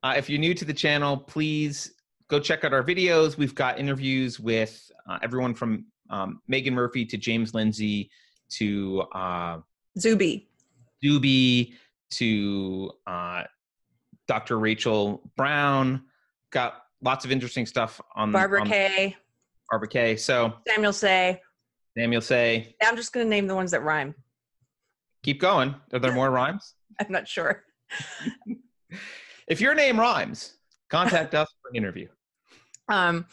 Uh, 0.02 0.14
if 0.18 0.30
you're 0.30 0.40
new 0.40 0.54
to 0.54 0.66
the 0.66 0.74
channel, 0.74 1.18
please 1.18 1.94
go 2.28 2.40
check 2.40 2.64
out 2.64 2.74
our 2.74 2.84
videos. 2.84 3.38
We've 3.38 3.56
got 3.56 3.80
interviews 3.80 4.40
with 4.40 4.92
uh, 5.10 5.20
everyone 5.22 5.54
from 5.54 5.86
um, 6.10 6.42
Meghan 6.52 6.74
Murphy 6.74 7.06
to 7.06 7.18
James 7.18 7.54
Lindsay 7.54 8.10
to 8.52 9.04
uh, 9.14 9.60
Zuby. 9.98 10.50
Zuby 11.04 11.76
to 12.12 12.92
uh, 13.08 13.44
Dr. 14.28 14.60
Rachel 14.60 15.30
Brown. 15.36 16.04
Got 16.52 16.84
lots 17.02 17.26
of 17.26 17.32
interesting 17.32 17.66
stuff 17.66 18.00
on 18.16 18.32
Barbara 18.32 18.62
on 18.62 18.68
Kay, 18.68 19.16
Barbara 19.70 19.88
Kay. 19.88 20.16
So 20.18 20.54
Samuel 20.68 20.94
Say. 20.94 21.42
Samuel 21.98 22.22
say, 22.22 22.76
I'm 22.82 22.96
just 22.96 23.14
going 23.14 23.26
to 23.26 23.30
name 23.30 23.46
the 23.48 23.56
ones 23.56 23.72
that 23.72 23.84
rhyme. 23.84 24.16
keep 25.22 25.40
going. 25.40 25.76
Are 25.94 26.00
there 26.00 26.14
more 26.14 26.32
rhymes? 26.32 26.74
I'm 27.00 27.12
not 27.12 27.28
sure. 27.28 27.64
If 29.48 29.60
your 29.60 29.76
name 29.76 30.00
rhymes, 30.00 30.54
contact 30.90 31.36
us 31.36 31.50
for 31.62 31.70
an 31.70 31.76
interview. 31.76 32.08
Um, 32.88 33.26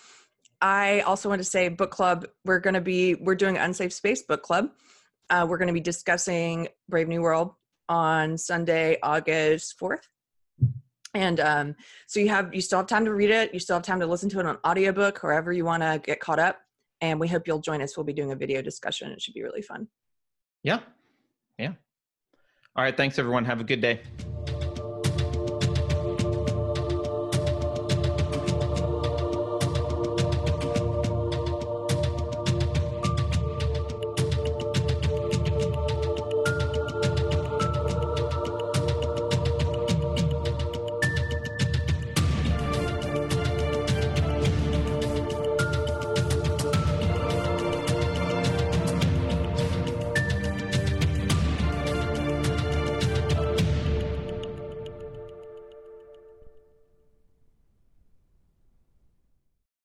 I 0.61 1.01
also 1.01 1.29
want 1.29 1.41
to 1.41 1.45
say 1.45 1.69
book 1.69 1.91
club. 1.91 2.27
We're 2.45 2.59
going 2.59 2.75
to 2.75 2.81
be 2.81 3.15
we're 3.15 3.35
doing 3.35 3.57
Unsafe 3.57 3.93
Space 3.93 4.23
book 4.23 4.43
club. 4.43 4.71
Uh, 5.31 5.47
we're 5.49 5.59
going 5.59 5.69
to 5.69 5.75
be 5.75 5.81
discussing 5.81 6.69
Brave 6.89 7.09
New 7.09 7.23
World 7.23 7.55
on 7.89 8.37
Sunday, 8.37 8.99
August 9.03 9.79
fourth. 9.79 10.09
And 11.15 11.41
um, 11.41 11.77
so 12.07 12.21
you 12.21 12.29
have 12.29 12.55
you 12.55 12.61
still 12.61 12.79
have 12.79 12.87
time 12.87 13.05
to 13.05 13.15
read 13.15 13.31
it. 13.31 13.55
You 13.55 13.61
still 13.61 13.77
have 13.77 13.83
time 13.85 14.01
to 14.01 14.07
listen 14.07 14.29
to 14.31 14.41
it 14.41 14.47
on 14.47 14.59
audiobook, 14.67 15.23
wherever 15.23 15.53
you 15.53 15.65
want 15.65 15.83
to 15.83 16.01
get 16.05 16.21
caught 16.21 16.39
up. 16.39 16.59
And 17.01 17.19
we 17.19 17.29
hope 17.29 17.47
you'll 17.47 17.61
join 17.61 17.81
us. 17.83 17.97
We'll 17.97 18.05
be 18.05 18.13
doing 18.13 18.33
a 18.33 18.37
video 18.37 18.63
discussion. 18.63 19.11
It 19.11 19.23
should 19.23 19.35
be 19.35 19.43
really 19.43 19.63
fun. 19.63 19.89
Yeah. 20.63 20.81
Yeah. 21.59 21.73
All 22.77 22.85
right. 22.85 22.97
Thanks, 22.97 23.19
everyone. 23.19 23.45
Have 23.45 23.61
a 23.61 23.65
good 23.65 23.81
day. 23.81 24.01